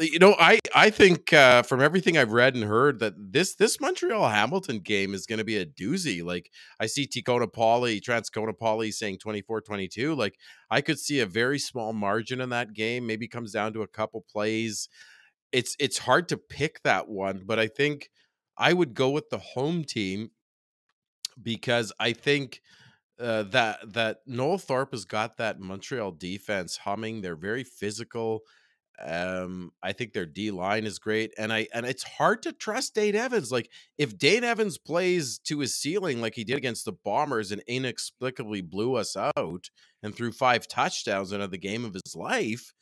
[0.00, 3.54] uh, you know i i think uh, from everything i've read and heard that this
[3.54, 8.00] this montreal hamilton game is going to be a doozy like i see Ticona Pauly
[8.00, 10.38] Transcona Pauly saying 24-22 like
[10.70, 13.88] i could see a very small margin in that game maybe comes down to a
[13.88, 14.88] couple plays.
[15.52, 18.10] It's it's hard to pick that one but i think
[18.56, 20.30] i would go with the home team
[21.42, 22.60] because i think
[23.20, 27.20] uh, that that Noel Thorpe has got that Montreal defense humming.
[27.20, 28.42] They're very physical.
[29.02, 32.94] Um, I think their D line is great, and I and it's hard to trust
[32.94, 33.50] Dane Evans.
[33.50, 37.62] Like if Dane Evans plays to his ceiling like he did against the Bombers and
[37.66, 39.70] inexplicably blew us out
[40.02, 42.74] and threw five touchdowns into the game of his life,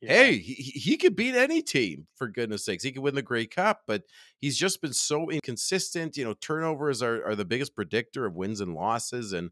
[0.00, 0.12] yeah.
[0.12, 2.84] hey, he, he could beat any team for goodness sakes.
[2.84, 4.02] He could win the Grey Cup, but
[4.38, 6.16] he's just been so inconsistent.
[6.16, 9.50] You know, turnovers are are the biggest predictor of wins and losses, and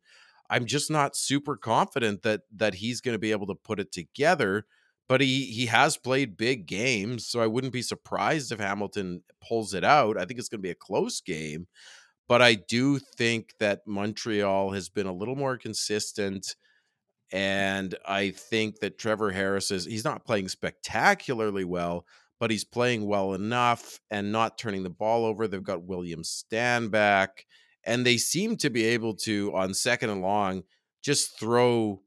[0.52, 3.90] I'm just not super confident that that he's going to be able to put it
[3.92, 4.66] together.
[5.08, 9.74] But he he has played big games, so I wouldn't be surprised if Hamilton pulls
[9.74, 10.16] it out.
[10.18, 11.66] I think it's going to be a close game,
[12.28, 16.56] but I do think that Montreal has been a little more consistent.
[17.32, 22.06] And I think that Trevor Harris is he's not playing spectacularly well,
[22.40, 25.48] but he's playing well enough and not turning the ball over.
[25.48, 27.28] They've got William Stanback
[27.84, 30.62] and they seem to be able to on second and long
[31.02, 32.00] just throw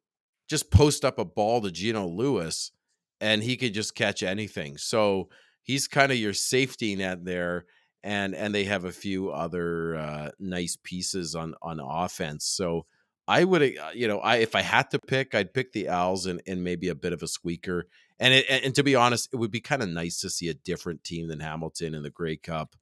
[0.48, 2.72] just post up a ball to Geno Lewis
[3.20, 4.78] and he could just catch anything.
[4.78, 5.30] So
[5.64, 7.66] he's kind of your safety net there
[8.04, 12.46] and and they have a few other uh, nice pieces on on offense.
[12.46, 12.86] So
[13.28, 16.28] I would uh, you know, I if I had to pick, I'd pick the Owls
[16.28, 17.88] and and maybe a bit of a squeaker.
[18.20, 20.54] And it, and to be honest, it would be kind of nice to see a
[20.54, 22.76] different team than Hamilton in the Grey Cup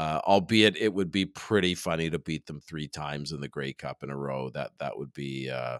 [0.00, 3.74] uh, albeit it would be pretty funny to beat them three times in the Grey
[3.74, 4.48] Cup in a row.
[4.48, 5.76] That that would be uh,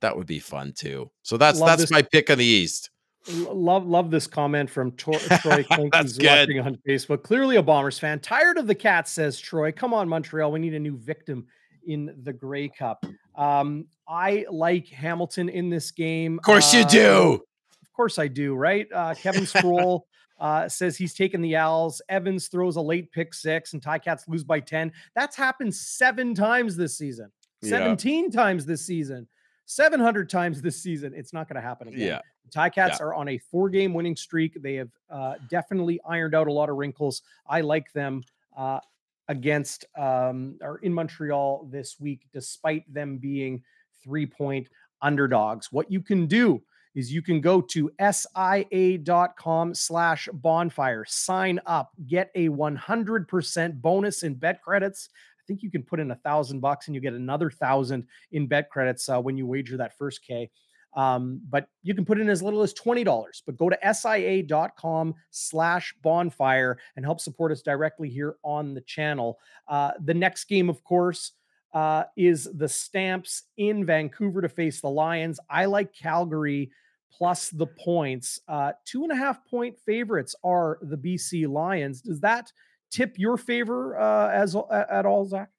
[0.00, 1.10] that would be fun too.
[1.20, 1.90] So that's love that's this.
[1.90, 2.88] my pick on the East.
[3.28, 7.24] Love love this comment from Tor- Troy Who's watching on Facebook.
[7.24, 8.20] Clearly a Bombers fan.
[8.20, 9.70] Tired of the Cats, says Troy.
[9.70, 10.50] Come on, Montreal.
[10.50, 11.46] We need a new victim
[11.86, 13.04] in the Grey Cup.
[13.36, 16.38] Um, I like Hamilton in this game.
[16.38, 17.44] Of course uh, you do.
[17.82, 18.54] Of course I do.
[18.54, 20.06] Right, uh, Kevin Sproul
[20.42, 22.02] uh, says he's taken the Owls.
[22.08, 24.92] Evans throws a late pick six, and Ticats lose by 10.
[25.14, 27.30] That's happened seven times this season,
[27.62, 28.30] 17 yeah.
[28.30, 29.28] times this season,
[29.66, 31.14] 700 times this season.
[31.14, 32.00] It's not going to happen again.
[32.00, 32.20] Yeah.
[32.44, 33.02] The Ticats yeah.
[33.02, 34.60] are on a four game winning streak.
[34.60, 37.22] They have uh, definitely ironed out a lot of wrinkles.
[37.46, 38.24] I like them.
[38.56, 38.80] Uh,
[39.28, 43.62] against um, or in Montreal this week, despite them being
[44.02, 44.68] three point
[45.00, 45.70] underdogs.
[45.70, 46.60] What you can do
[46.94, 54.34] is you can go to sia.com slash bonfire, sign up, get a 100% bonus in
[54.34, 55.08] bet credits.
[55.12, 58.46] I think you can put in a thousand bucks and you get another thousand in
[58.46, 60.50] bet credits uh, when you wager that first K.
[60.94, 63.04] Um, but you can put in as little as $20.
[63.46, 69.38] But go to sia.com slash bonfire and help support us directly here on the channel.
[69.66, 71.32] Uh, the next game, of course,
[71.72, 75.40] uh, is the Stamps in Vancouver to face the Lions.
[75.48, 76.70] I like Calgary
[77.16, 78.40] plus the points.
[78.48, 82.00] Uh, two and a half point favorites are the BC Lions.
[82.00, 82.52] Does that
[82.90, 85.50] tip your favor uh, as at all, Zach?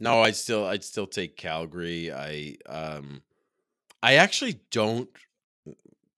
[0.00, 2.12] No, I'd still I'd still take Calgary.
[2.12, 3.22] I um
[4.02, 5.08] I actually don't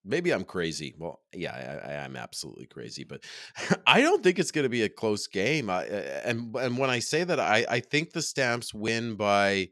[0.03, 0.95] maybe I'm crazy.
[0.97, 3.23] Well, yeah, I, I, am absolutely crazy, but
[3.87, 5.69] I don't think it's going to be a close game.
[5.69, 9.69] I, and and when I say that, I I think the Stamps win by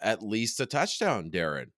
[0.00, 1.70] at least a touchdown, Darren.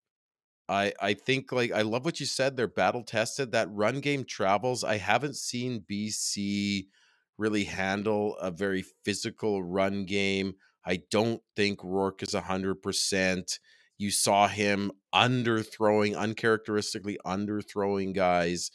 [0.68, 2.56] I I think like I love what you said.
[2.56, 3.52] They're battle tested.
[3.52, 4.84] That run game travels.
[4.84, 6.86] I haven't seen BC
[7.36, 10.54] really handle a very physical run game.
[10.86, 13.58] I don't think Rourke is hundred percent.
[13.98, 18.70] You saw him underthrowing, uncharacteristically underthrowing guys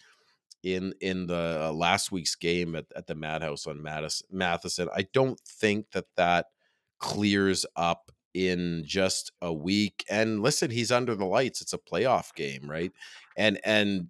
[0.63, 4.89] in in the uh, last week's game at, at the Madhouse on Mattis, Matheson.
[4.95, 6.47] I don't think that that
[6.99, 10.05] clears up in just a week.
[10.09, 11.61] And listen, he's under the lights.
[11.61, 12.91] It's a playoff game, right?
[13.37, 14.07] And and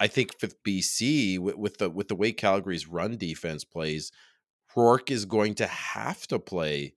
[0.00, 4.12] I think with BC with, with the with the way Calgary's run defense plays,
[4.74, 6.94] Rourke is going to have to play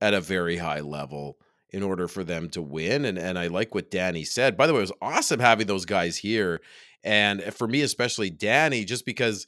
[0.00, 1.38] at a very high level
[1.70, 3.04] in order for them to win.
[3.04, 4.56] And and I like what Danny said.
[4.56, 6.60] By the way, it was awesome having those guys here.
[7.02, 9.46] And eh, for me, especially Danny, just because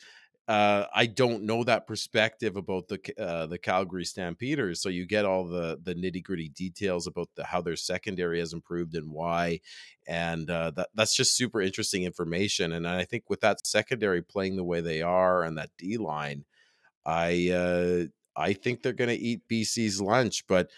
[0.49, 4.81] uh, I don't know that perspective about the uh, the Calgary Stampeders.
[4.81, 8.53] So you get all the the nitty gritty details about the, how their secondary has
[8.53, 9.61] improved and why,
[10.07, 12.73] and uh, that that's just super interesting information.
[12.73, 16.45] And I think with that secondary playing the way they are and that D line,
[17.05, 20.47] I uh, I think they're going to eat BC's lunch.
[20.47, 20.71] But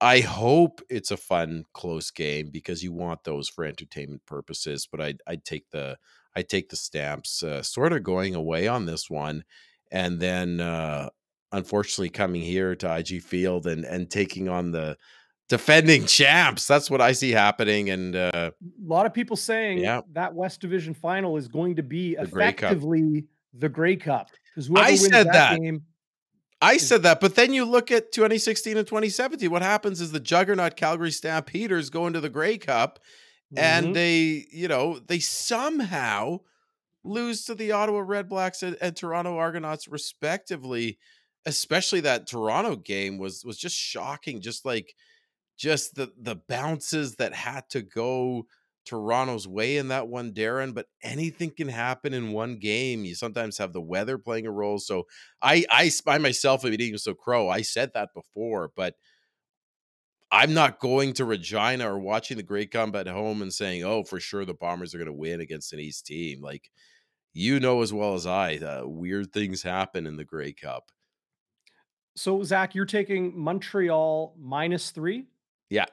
[0.00, 4.88] I hope it's a fun close game because you want those for entertainment purposes.
[4.90, 5.98] But I I'd take the
[6.36, 9.42] I take the stamps, uh, sort of going away on this one,
[9.90, 11.08] and then uh,
[11.50, 14.96] unfortunately coming here to IG Field and and taking on the
[15.48, 16.66] defending champs.
[16.66, 17.90] That's what I see happening.
[17.90, 18.52] And uh, a
[18.84, 20.02] lot of people saying yeah.
[20.12, 23.24] that West Division final is going to be the effectively Grey
[23.54, 25.60] the Grey Cup because I said that, that.
[25.60, 25.82] game.
[26.62, 29.50] I said that, but then you look at 2016 and 2017.
[29.50, 32.98] What happens is the juggernaut Calgary Stampeders go into the Grey Cup
[33.54, 33.58] Mm-hmm.
[33.58, 36.40] And they, you know, they somehow
[37.04, 40.98] lose to the Ottawa Redblacks and, and Toronto Argonauts respectively.
[41.44, 44.40] Especially that Toronto game was was just shocking.
[44.40, 44.94] Just like
[45.56, 48.46] just the the bounces that had to go
[48.84, 50.74] Toronto's way in that one, Darren.
[50.74, 53.04] But anything can happen in one game.
[53.04, 54.78] You sometimes have the weather playing a role.
[54.78, 55.06] So
[55.40, 57.48] I I by myself I'm eating so crow.
[57.48, 58.94] I said that before, but
[60.30, 64.02] I'm not going to Regina or watching the Grey Cup at home and saying, "Oh,
[64.02, 66.70] for sure the Bombers are going to win against an East team." Like
[67.32, 70.90] you know as well as I, uh, weird things happen in the Grey Cup.
[72.16, 75.26] So Zach, you're taking Montreal minus three.
[75.68, 75.84] Yeah.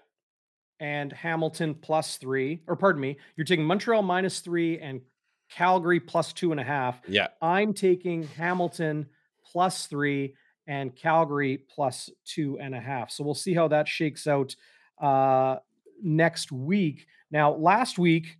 [0.79, 5.01] And Hamilton plus three, or pardon me, you're taking Montreal minus three and
[5.49, 6.99] Calgary plus two and a half.
[7.07, 7.27] Yeah.
[7.41, 9.07] I'm taking Hamilton
[9.51, 10.35] plus three
[10.67, 13.11] and Calgary plus two and a half.
[13.11, 14.55] So we'll see how that shakes out
[15.01, 15.57] uh,
[16.01, 17.07] next week.
[17.31, 18.37] Now, last week,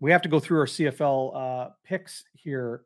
[0.00, 2.82] we have to go through our CFL uh, picks here,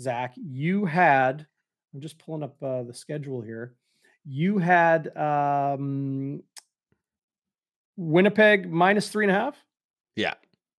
[0.00, 0.34] Zach.
[0.36, 1.46] You had,
[1.94, 3.74] I'm just pulling up uh, the schedule here.
[4.24, 6.42] You had um,
[7.96, 9.56] Winnipeg minus three and a half.
[10.14, 10.34] Yeah.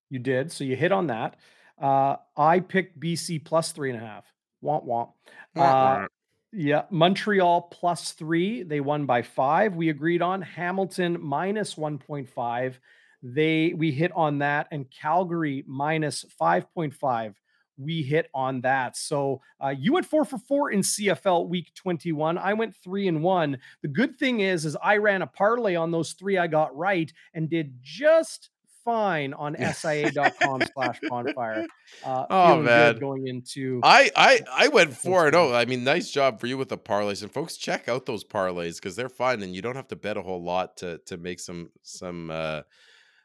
[0.10, 0.52] You did.
[0.52, 1.36] So you hit on that.
[1.82, 4.26] Uh, I picked BC plus three and a half.
[4.64, 5.10] Womp womp.
[5.56, 6.08] Uh,
[6.54, 8.64] yeah, Montreal plus three.
[8.64, 9.76] They won by five.
[9.76, 12.76] We agreed on Hamilton minus 1.5.
[13.24, 17.36] They we hit on that, and Calgary minus 5.5.
[17.78, 18.96] We hit on that.
[18.96, 22.38] So uh, you went four for four in CFL week 21.
[22.38, 23.58] I went three and one.
[23.82, 27.12] The good thing is, is I ran a parlay on those three I got right
[27.34, 28.50] and did just
[28.84, 31.66] fine on sia.com slash bonfire.
[32.04, 35.54] Uh, oh man, going into I I I went four and oh.
[35.54, 38.76] I mean, nice job for you with the parlays, and folks, check out those parlays
[38.76, 41.40] because they're fun, and you don't have to bet a whole lot to to make
[41.40, 42.62] some some uh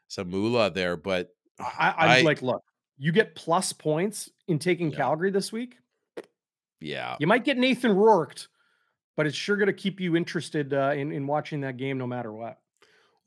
[0.09, 0.97] some moolah there.
[0.97, 2.63] But I, I, I like look,
[2.97, 4.97] you get plus points in taking yeah.
[4.97, 5.77] Calgary this week.
[6.81, 8.37] Yeah, you might get Nathan Rourke,
[9.17, 12.07] but it's sure going to keep you interested uh, in in watching that game no
[12.07, 12.59] matter what.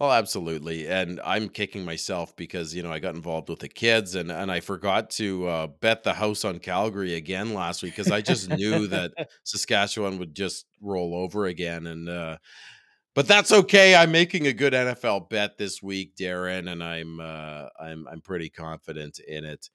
[0.02, 0.88] Oh, absolutely.
[0.88, 4.52] And I'm kicking myself because, you know, I got involved with the kids and, and
[4.52, 8.50] I forgot to uh, bet the house on Calgary again last week because I just
[8.50, 9.12] knew that
[9.44, 11.86] Saskatchewan would just roll over again.
[11.86, 12.38] And, uh,
[13.14, 13.94] but that's okay.
[13.94, 18.50] I'm making a good NFL bet this week, Darren, and I'm, uh, I'm, I'm pretty
[18.50, 19.70] confident in it.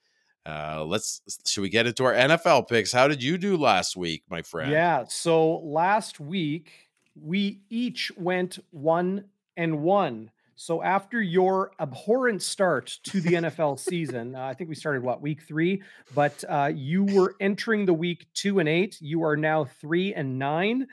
[0.44, 2.90] Uh, let's, should we get into our NFL picks?
[2.90, 4.72] How did you do last week, my friend?
[4.72, 5.04] Yeah.
[5.08, 6.72] So last week,
[7.14, 10.30] we each went one and one.
[10.58, 15.20] So after your abhorrent start to the NFL season, uh, I think we started what
[15.20, 15.82] week three,
[16.14, 18.96] but uh, you were entering the week two and eight.
[19.00, 20.86] You are now three and nine.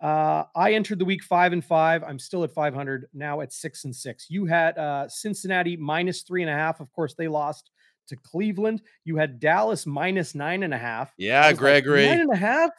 [0.00, 2.04] Uh, I entered the week five and five.
[2.04, 4.26] I'm still at 500 now at six and six.
[4.30, 6.78] You had uh, Cincinnati minus three and a half.
[6.78, 7.72] Of course, they lost
[8.06, 8.82] to Cleveland.
[9.04, 11.12] You had Dallas minus nine and a half.
[11.18, 12.02] Yeah, Gregory.
[12.06, 12.70] Like nine and a half.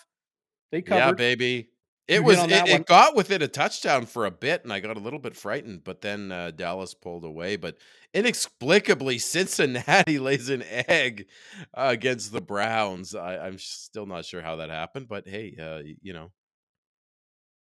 [0.72, 1.00] They covered.
[1.02, 1.70] Yeah, baby.
[2.10, 5.00] It was it, it, got within a touchdown for a bit, and I got a
[5.00, 5.84] little bit frightened.
[5.84, 7.56] But then uh, Dallas pulled away.
[7.56, 7.78] But
[8.16, 11.28] inexplicably, Cincinnati lays an egg
[11.76, 13.14] uh, against the Browns.
[13.14, 16.32] I, am still not sure how that happened, but hey, uh, you know,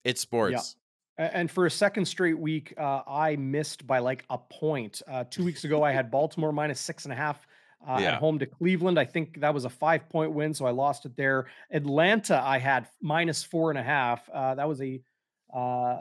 [0.04, 0.74] it's sports.
[1.18, 1.30] Yeah.
[1.34, 5.02] And for a second straight week, uh, I missed by like a point.
[5.06, 7.46] Uh, two weeks ago, I had Baltimore minus six and a half
[7.86, 8.12] uh, yeah.
[8.12, 8.98] at home to Cleveland.
[8.98, 11.46] I think that was a five point win, so I lost it there.
[11.70, 14.28] Atlanta, I had minus four and a half.
[14.28, 15.00] Uh, that was a
[15.54, 15.98] uh,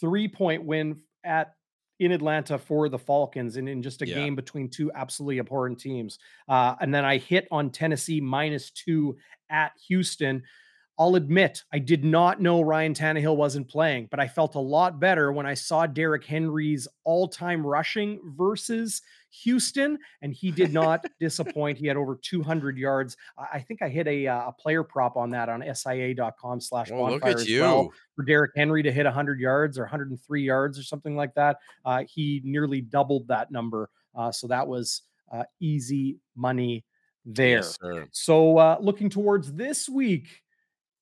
[0.00, 1.54] three point win at
[2.00, 4.16] in Atlanta for the Falcons and in just a yeah.
[4.16, 6.18] game between two absolutely abhorrent teams.
[6.48, 9.16] Uh, and then I hit on Tennessee minus two
[9.48, 10.42] at Houston.
[10.98, 15.00] I'll admit I did not know Ryan Tannehill wasn't playing, but I felt a lot
[15.00, 19.02] better when I saw Derrick Henry's all-time rushing versus
[19.42, 21.78] Houston, and he did not disappoint.
[21.78, 23.16] He had over 200 yards.
[23.52, 27.34] I think I hit a, uh, a player prop on that on SIA.com slash bonfire
[27.34, 27.62] as you.
[27.62, 31.58] well for Derrick Henry to hit 100 yards or 103 yards or something like that.
[31.84, 33.90] Uh, he nearly doubled that number.
[34.14, 36.84] Uh, so that was uh, easy money
[37.24, 37.48] there.
[37.48, 37.78] Yes,
[38.12, 40.43] so uh, looking towards this week,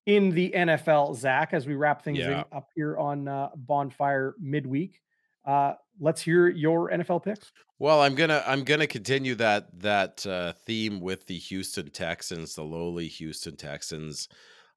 [0.05, 2.43] in the NFL, Zach, as we wrap things yeah.
[2.51, 5.01] up here on uh, Bonfire midweek.
[5.45, 7.51] Uh, let's hear your NFL picks.
[7.79, 12.63] Well, I'm gonna I'm gonna continue that that uh, theme with the Houston Texans, the
[12.63, 14.29] lowly Houston Texans.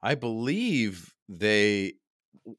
[0.03, 1.95] I believe they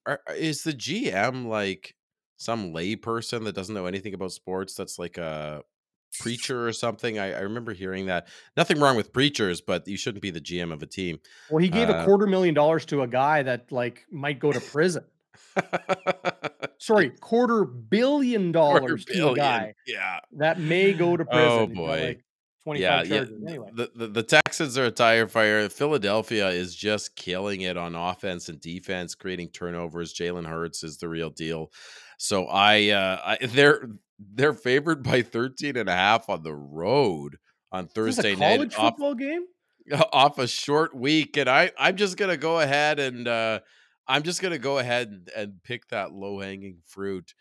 [0.05, 1.95] are, is the GM like
[2.37, 4.75] some layperson that doesn't know anything about sports.
[4.75, 5.63] That's like a
[6.19, 7.19] preacher or something.
[7.19, 8.27] I, I, remember hearing that.
[8.55, 11.19] Nothing wrong with preachers, but you shouldn't be the GM of a team.
[11.49, 14.51] Well, he gave uh, a quarter million dollars to a guy that like might go
[14.51, 15.03] to prison.
[16.79, 19.73] Sorry, quarter billion dollars quarter to a guy.
[19.85, 21.59] Yeah, that may go to oh, prison.
[21.59, 22.01] Oh boy.
[22.07, 22.23] like,
[22.63, 23.25] 25 yeah, yeah.
[23.47, 23.69] Anyway.
[23.73, 25.69] The, the, the Texans are a tire fire.
[25.69, 30.13] Philadelphia is just killing it on offense and defense, creating turnovers.
[30.13, 31.71] Jalen Hurts is the real deal.
[32.17, 33.87] So I, uh, I they're
[34.19, 37.37] they're favored by 13 and a half on the road
[37.71, 38.57] on Thursday night.
[38.57, 39.45] College football off, game?
[40.11, 41.37] Off a short week.
[41.37, 43.59] And I, I'm just gonna go ahead and uh
[44.07, 47.33] I'm just gonna go ahead and, and pick that low hanging fruit.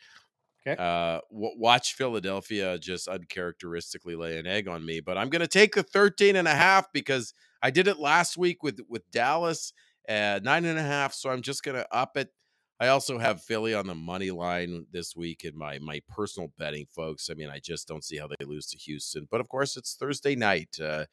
[0.67, 0.81] Okay.
[0.81, 5.75] Uh, w- watch Philadelphia just uncharacteristically lay an egg on me, but I'm gonna take
[5.75, 9.73] the 13 and a half because I did it last week with with Dallas
[10.09, 11.15] at nine and a half.
[11.15, 12.31] So I'm just gonna up it
[12.79, 16.87] I also have Philly on the money line this week in my my personal betting,
[16.95, 17.31] folks.
[17.31, 19.27] I mean, I just don't see how they lose to Houston.
[19.31, 20.77] But of course, it's Thursday night.
[20.81, 21.07] Uh,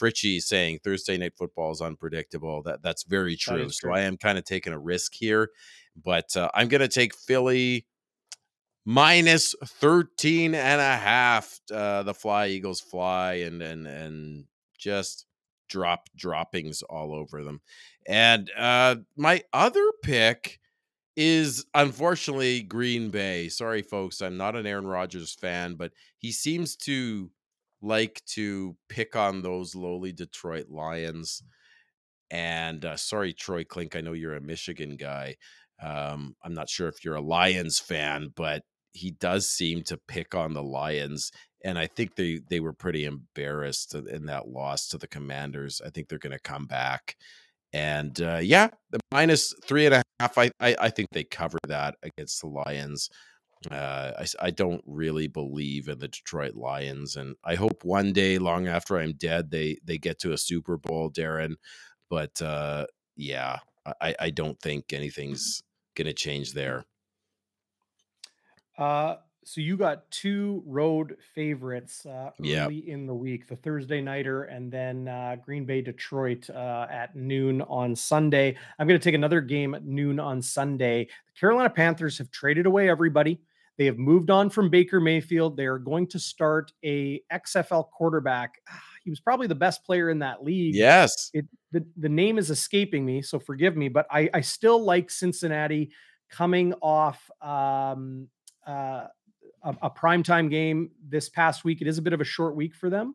[0.00, 2.62] Fritchie saying Thursday night football is unpredictable.
[2.62, 3.64] That that's very true.
[3.64, 5.50] That so I am kind of taking a risk here,
[6.02, 7.86] but uh, I'm going to take Philly
[8.84, 11.58] minus 13 and a half.
[11.72, 14.44] Uh, the Fly Eagles fly and and and
[14.78, 15.26] just
[15.68, 17.60] drop droppings all over them.
[18.06, 20.60] And uh, my other pick
[21.18, 23.48] is unfortunately Green Bay.
[23.48, 24.22] Sorry, folks.
[24.22, 27.32] I'm not an Aaron Rodgers fan, but he seems to
[27.82, 31.42] like to pick on those lowly Detroit Lions.
[32.30, 33.96] And uh, sorry, Troy Clink.
[33.96, 35.34] I know you're a Michigan guy.
[35.82, 38.62] Um, I'm not sure if you're a Lions fan, but
[38.92, 41.32] he does seem to pick on the Lions.
[41.64, 45.80] And I think they they were pretty embarrassed in that loss to the Commanders.
[45.84, 47.16] I think they're going to come back
[47.72, 50.38] and uh, yeah, the minus three and a half.
[50.38, 53.10] I, I, I think they cover that against the Lions.
[53.70, 58.38] Uh, I, I don't really believe in the Detroit Lions, and I hope one day,
[58.38, 61.54] long after I'm dead, they they get to a Super Bowl, Darren.
[62.08, 63.58] But uh, yeah,
[64.00, 65.62] I, I don't think anything's
[65.96, 66.84] gonna change there.
[68.78, 69.16] Uh,
[69.48, 72.70] so you got two road favorites uh, early yep.
[72.70, 77.62] in the week, the Thursday nighter, and then uh, Green Bay Detroit uh, at noon
[77.62, 78.54] on Sunday.
[78.78, 81.08] I'm going to take another game at noon on Sunday.
[81.28, 83.40] The Carolina Panthers have traded away everybody.
[83.78, 85.56] They have moved on from Baker Mayfield.
[85.56, 88.60] They are going to start a XFL quarterback.
[89.02, 90.74] He was probably the best player in that league.
[90.74, 91.30] Yes.
[91.32, 95.10] It, the, the name is escaping me, so forgive me, but I, I still like
[95.10, 95.90] Cincinnati
[96.28, 98.28] coming off um,
[98.66, 99.06] uh,
[99.62, 101.80] a, a primetime game this past week.
[101.80, 103.14] It is a bit of a short week for them,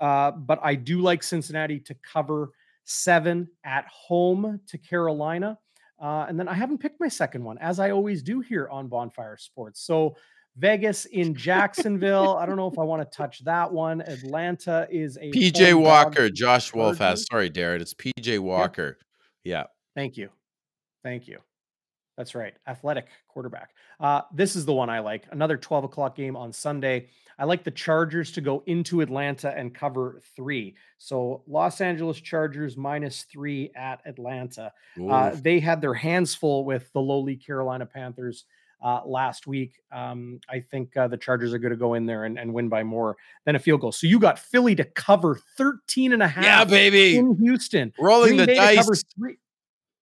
[0.00, 2.50] uh, but I do like Cincinnati to cover
[2.84, 5.58] seven at home to Carolina.
[6.00, 8.88] Uh, and then I haven't picked my second one, as I always do here on
[8.88, 9.80] Bonfire Sports.
[9.86, 10.16] So
[10.56, 12.36] Vegas in Jacksonville.
[12.36, 14.00] I don't know if I want to touch that one.
[14.00, 16.28] Atlanta is a PJ Walker.
[16.28, 17.24] Josh Wolf has.
[17.30, 17.80] Sorry, Darren.
[17.80, 18.98] It's PJ Walker.
[19.44, 19.58] Yeah.
[19.58, 19.64] yeah.
[19.94, 20.30] Thank you.
[21.04, 21.38] Thank you.
[22.16, 22.54] That's right.
[22.66, 23.70] Athletic quarterback.
[23.98, 25.24] Uh, this is the one I like.
[25.30, 27.08] Another 12 o'clock game on Sunday.
[27.38, 30.76] I like the Chargers to go into Atlanta and cover three.
[30.98, 34.72] So Los Angeles Chargers minus three at Atlanta.
[35.10, 38.44] Uh, they had their hands full with the lowly Carolina Panthers
[38.82, 39.80] uh, last week.
[39.90, 42.68] Um, I think uh, the Chargers are going to go in there and, and, win
[42.68, 43.92] by more than a field goal.
[43.92, 47.16] So you got Philly to cover 13 and a half yeah, baby.
[47.16, 47.92] in Houston.
[47.98, 49.04] Rolling Green the Bay dice.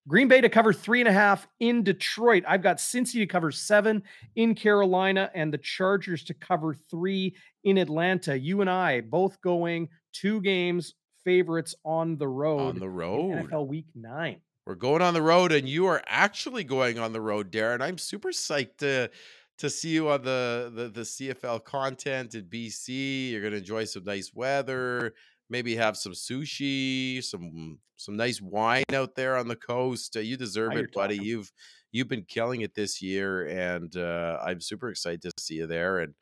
[0.08, 2.44] Green Bay to cover three and a half in Detroit.
[2.48, 4.02] I've got Cincy to cover seven
[4.34, 8.38] in Carolina and the Chargers to cover three in Atlanta.
[8.38, 10.94] You and I both going two games
[11.24, 12.60] favorites on the road.
[12.60, 13.48] On the road.
[13.50, 14.40] NFL week nine.
[14.66, 17.82] we're going on the road, and you are actually going on the road, Darren.
[17.82, 19.10] I'm super psyched to
[19.58, 23.30] to see you on the the, the CFL content in BC.
[23.32, 25.12] You're gonna enjoy some nice weather,
[25.50, 30.16] maybe have some sushi, some some nice wine out there on the coast.
[30.16, 31.16] Uh, you deserve it, buddy.
[31.16, 31.28] Talking.
[31.28, 31.52] You've
[31.92, 35.98] you've been killing it this year, and uh, I'm super excited to see you there.
[35.98, 36.14] And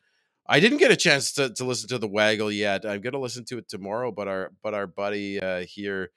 [0.49, 2.87] I didn't get a chance to, to listen to the Waggle yet.
[2.87, 4.11] I'm gonna listen to it tomorrow.
[4.11, 6.11] But our but our buddy uh, here,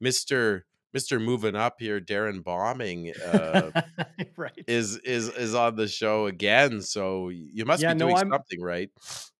[0.00, 0.66] Mister
[0.96, 3.70] Mister moving up here, Darren Bombing, uh,
[4.38, 6.80] right, is is is on the show again.
[6.80, 8.90] So you must yeah, be doing no, something right.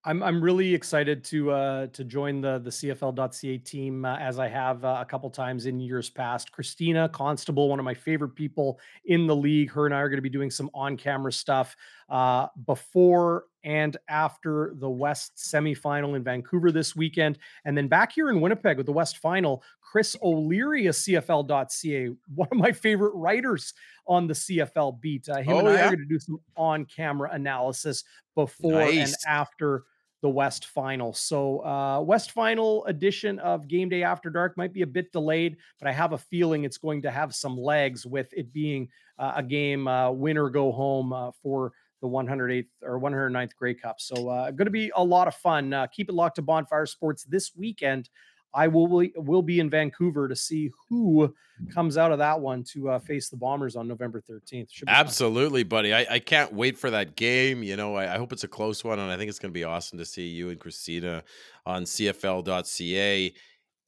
[0.07, 4.47] I'm I'm really excited to uh, to join the the CFL.ca team uh, as I
[4.49, 6.53] have uh, a couple times in years past.
[6.53, 9.73] Christina Constable, one of my favorite people in the league.
[9.73, 11.75] Her and I are going to be doing some on camera stuff
[12.09, 18.31] uh, before and after the West semifinal in Vancouver this weekend, and then back here
[18.31, 19.65] in Winnipeg with the West final.
[19.91, 23.73] Chris O'Leary of CFL.ca, one of my favorite writers
[24.07, 25.29] on the CFL beat.
[25.29, 25.85] Uh, him oh, and I yeah.
[25.85, 28.97] are going to do some on camera analysis before nice.
[28.97, 29.85] and after
[30.23, 31.13] the West Final.
[31.13, 35.57] So, uh, West Final edition of Game Day After Dark might be a bit delayed,
[35.79, 39.35] but I have a feeling it's going to have some legs with it being uh,
[39.37, 41.73] a game uh, win or go home uh, for
[42.03, 44.01] the 108th or 109th Grey Cup.
[44.01, 45.73] So, uh, going to be a lot of fun.
[45.73, 48.09] Uh, keep it locked to Bonfire Sports this weekend
[48.55, 51.35] I will will be in Vancouver to see who
[51.73, 54.69] comes out of that one to uh, face the Bombers on November 13th.
[54.87, 55.69] Absolutely, fun.
[55.69, 55.95] buddy.
[55.95, 57.63] I, I can't wait for that game.
[57.63, 59.59] You know, I, I hope it's a close one, and I think it's going to
[59.59, 61.23] be awesome to see you and Christina
[61.67, 63.35] on CFL.ca.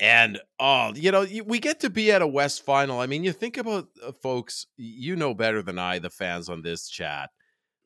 [0.00, 3.00] And oh, you know, we get to be at a West final.
[3.00, 6.62] I mean, you think about uh, folks, you know better than I, the fans on
[6.62, 7.30] this chat.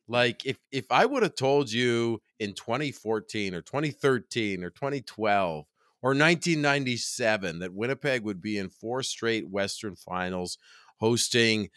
[0.07, 5.65] Like if if I would have told you in 2014 or 2013 or 2012
[6.03, 10.57] or 1997 that Winnipeg would be in four straight Western finals,
[10.97, 11.69] hosting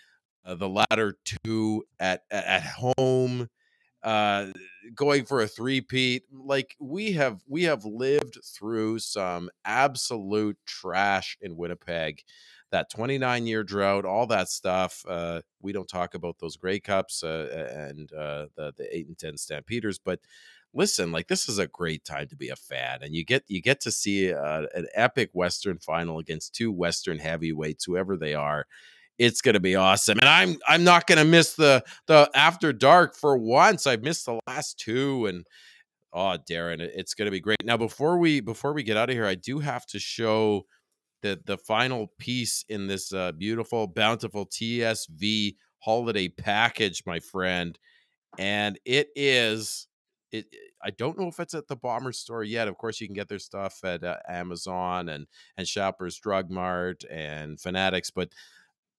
[0.45, 3.49] uh, the latter two at at home,
[4.03, 4.47] uh,
[4.97, 6.25] going for a three-peat.
[6.33, 12.23] Like we have we have lived through some absolute trash in Winnipeg.
[12.73, 15.05] That 29 year drought, all that stuff.
[15.09, 19.17] Uh, we don't talk about those Grey Cups uh, and uh, the the eight and
[19.17, 20.19] ten Stampeders, but
[20.77, 23.61] listen, like this is a great time to be a fan, and you get you
[23.61, 28.67] get to see uh, an epic Western final against two Western heavyweights, whoever they are.
[29.19, 33.37] It's gonna be awesome, and I'm I'm not gonna miss the the after dark for
[33.37, 33.87] once.
[33.87, 35.47] I've missed the last two, and
[36.13, 37.65] oh, Darren, it's gonna be great.
[37.65, 40.67] Now, before we before we get out of here, I do have to show
[41.23, 47.79] the the final piece in this uh, beautiful, bountiful TSV holiday package, my friend,
[48.39, 49.89] and it is
[50.33, 50.47] it,
[50.87, 52.69] I don't know if it's at the Bomber store yet.
[52.69, 55.27] Of course, you can get their stuff at uh, Amazon and
[55.57, 58.31] and Shoppers Drug Mart and Fanatics, but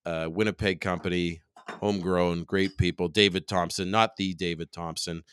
[0.05, 1.39] uh, Winnipeg company,
[1.79, 3.07] homegrown, great people.
[3.07, 5.23] David Thompson, not the David Thompson,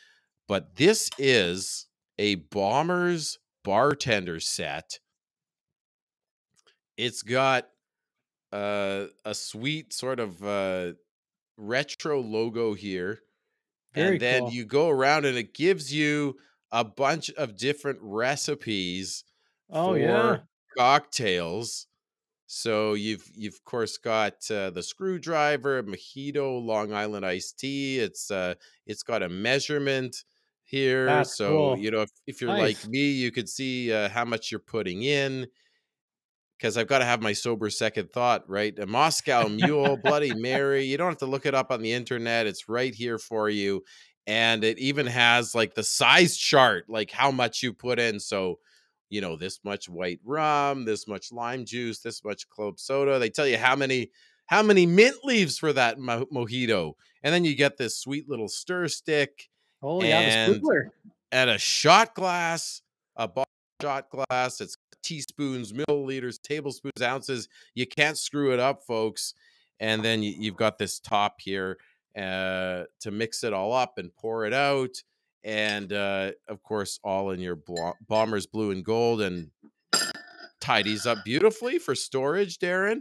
[0.47, 1.87] but this is
[2.21, 5.01] a Bombers bartender set.
[6.97, 7.67] It's got
[8.53, 10.93] uh, a sweet sort of uh,
[11.57, 13.24] retro logo here
[13.95, 14.51] very and then cool.
[14.51, 16.37] you go around and it gives you
[16.73, 19.25] a bunch of different recipes
[19.71, 20.39] oh, for yeah.
[20.77, 21.87] cocktails.
[22.47, 27.99] So you've you've of course got uh, the screwdriver, mojito, Long Island iced tea.
[27.99, 28.55] It's uh
[28.87, 30.25] it's got a measurement
[30.63, 31.07] here.
[31.07, 31.79] That's so cool.
[31.79, 32.85] you know if, if you're nice.
[32.85, 35.47] like me, you could see uh, how much you're putting in
[36.65, 38.79] because I've got to have my sober second thought, right?
[38.79, 40.83] A Moscow Mule, Bloody Mary.
[40.83, 42.47] You don't have to look it up on the internet.
[42.47, 43.85] It's right here for you.
[44.27, 48.19] And it even has like the size chart, like how much you put in.
[48.19, 48.61] So,
[49.11, 53.19] you know, this much white rum, this much lime juice, this much club soda.
[53.19, 54.11] They tell you how many
[54.47, 56.95] how many mint leaves for that mo- mojito.
[57.23, 59.51] And then you get this sweet little stir stick.
[59.83, 60.91] Oh, yeah, the
[61.31, 62.81] And a shot glass,
[63.17, 63.29] a
[63.83, 64.63] shot glass.
[64.63, 67.49] It's teaspoons, milliliters, tablespoons, ounces.
[67.75, 69.35] You can't screw it up, folks.
[69.81, 71.79] And then you, have got this top here
[72.17, 75.03] uh, to mix it all up and pour it out.
[75.43, 77.59] And uh, of course, all in your
[78.09, 79.51] Bombers blue and gold and
[80.61, 83.01] tidies up beautifully for storage, Darren.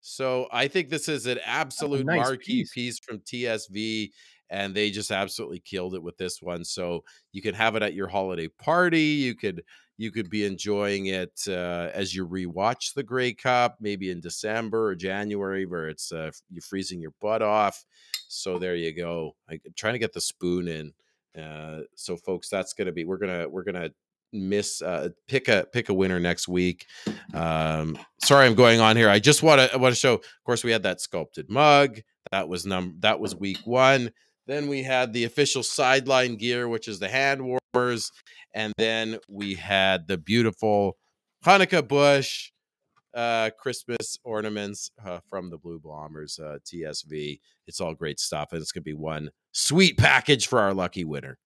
[0.00, 2.72] So I think this is an absolute nice marquee piece.
[2.72, 4.10] piece from TSV
[4.50, 6.64] and they just absolutely killed it with this one.
[6.64, 9.00] So you can have it at your holiday party.
[9.00, 9.62] You could
[9.96, 14.88] you could be enjoying it uh, as you rewatch the Grey Cup, maybe in December
[14.88, 17.84] or January, where it's uh, you're freezing your butt off.
[18.28, 19.36] So there you go.
[19.48, 20.92] I'm trying to get the spoon in.
[21.40, 23.90] Uh, so folks, that's gonna be we're gonna we're gonna
[24.32, 26.86] miss uh, pick a pick a winner next week.
[27.32, 29.08] Um, sorry, I'm going on here.
[29.08, 30.14] I just want to want to show.
[30.14, 32.00] Of course, we had that sculpted mug.
[32.30, 34.10] That was num that was week one.
[34.46, 38.10] Then we had the official sideline gear, which is the hand warmers,
[38.54, 40.96] and then we had the beautiful
[41.44, 42.50] Hanukkah bush
[43.14, 47.40] uh, Christmas ornaments uh, from the Blue Bombers uh, TSV.
[47.66, 51.38] It's all great stuff, and it's gonna be one sweet package for our lucky winner.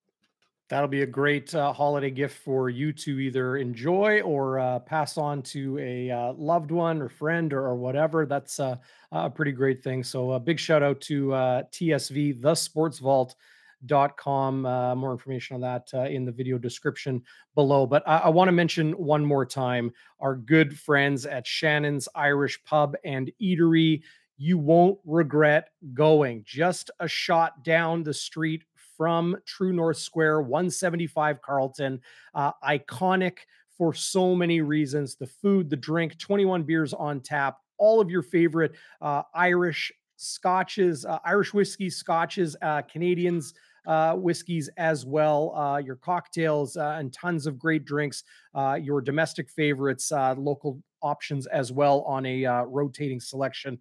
[0.69, 5.17] That'll be a great uh, holiday gift for you to either enjoy or uh, pass
[5.17, 8.27] on to a uh, loved one or friend or, or whatever.
[8.27, 8.75] That's uh,
[9.11, 10.03] a pretty great thing.
[10.03, 13.01] So, a big shout out to uh, TSV, the Sports.
[13.01, 17.23] Uh, more information on that in the video description
[17.55, 17.87] below.
[17.87, 22.63] But I, I want to mention one more time our good friends at Shannon's Irish
[22.63, 24.03] Pub and Eatery.
[24.37, 26.43] You won't regret going.
[26.45, 28.63] Just a shot down the street
[28.99, 32.01] from True North Square, 175 Carlton.
[32.35, 33.37] Uh, iconic
[33.77, 38.21] for so many reasons the food, the drink, 21 beers on tap, all of your
[38.21, 43.53] favorite uh, Irish scotches, uh, Irish whiskey, scotches, uh, Canadians.
[43.87, 48.23] Uh, whiskeys as well, uh, your cocktails, uh, and tons of great drinks,
[48.53, 53.79] uh, your domestic favorites, uh, local options as well on a uh, rotating selection.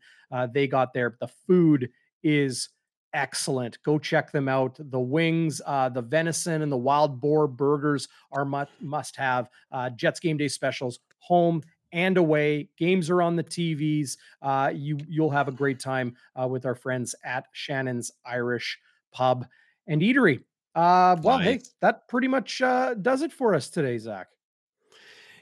[0.54, 1.16] they got there.
[1.20, 1.90] The food
[2.22, 2.70] is
[3.12, 3.82] excellent.
[3.82, 4.76] Go check them out.
[4.78, 9.48] The wings, uh, the venison, and the wild boar burgers are must must have.
[9.72, 11.62] Uh, Jets game day specials, home
[11.92, 12.68] and away.
[12.76, 14.16] Games are on the TVs.
[14.42, 18.78] Uh, you you'll have a great time uh, with our friends at Shannon's Irish
[19.12, 19.46] Pub
[19.86, 20.42] and Eatery.
[20.74, 21.46] Uh, well, nice.
[21.46, 24.28] hey, that pretty much uh, does it for us today, Zach.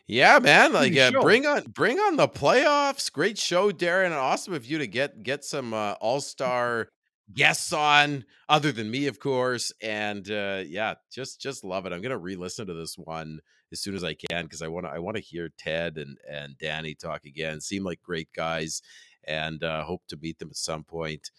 [0.07, 0.73] Yeah, man.
[0.73, 3.13] Like, uh, bring on, bring on the playoffs.
[3.13, 6.89] Great show, Darren, awesome of you to get get some uh, all star
[7.35, 11.93] guests on other than me of course and uh yeah just just love it.
[11.93, 13.41] I'm gonna re-listen to this one
[13.73, 16.19] as soon as i can because i want to i want to hear ted and
[16.31, 18.81] and danny talk again seem like great guys
[19.27, 21.31] and uh hope to meet them at some point.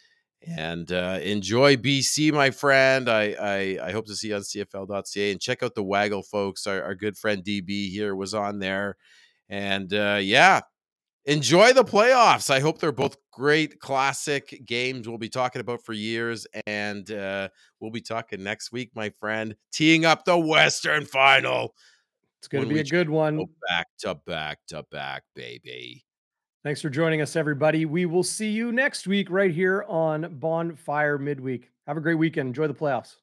[0.46, 3.10] And uh enjoy bc my friend.
[3.10, 6.68] I i, I hope to see you on cfl.ca and check out the waggle folks.
[6.68, 8.98] Our, our good friend db here was on there.
[9.50, 10.62] And uh yeah
[11.28, 12.50] enjoy the playoffs.
[12.50, 16.48] I hope they're both great classic games we'll be talking about for years.
[16.66, 17.50] And uh,
[17.80, 21.76] we'll be talking next week, my friend, teeing up the Western final.
[22.40, 23.46] It's going to be a good one.
[23.68, 26.06] Back to back to back, baby.
[26.64, 27.86] Thanks for joining us, everybody.
[27.86, 31.72] We will see you next week right here on Bonfire Midweek.
[31.88, 32.48] Have a great weekend.
[32.48, 33.16] Enjoy the playoffs.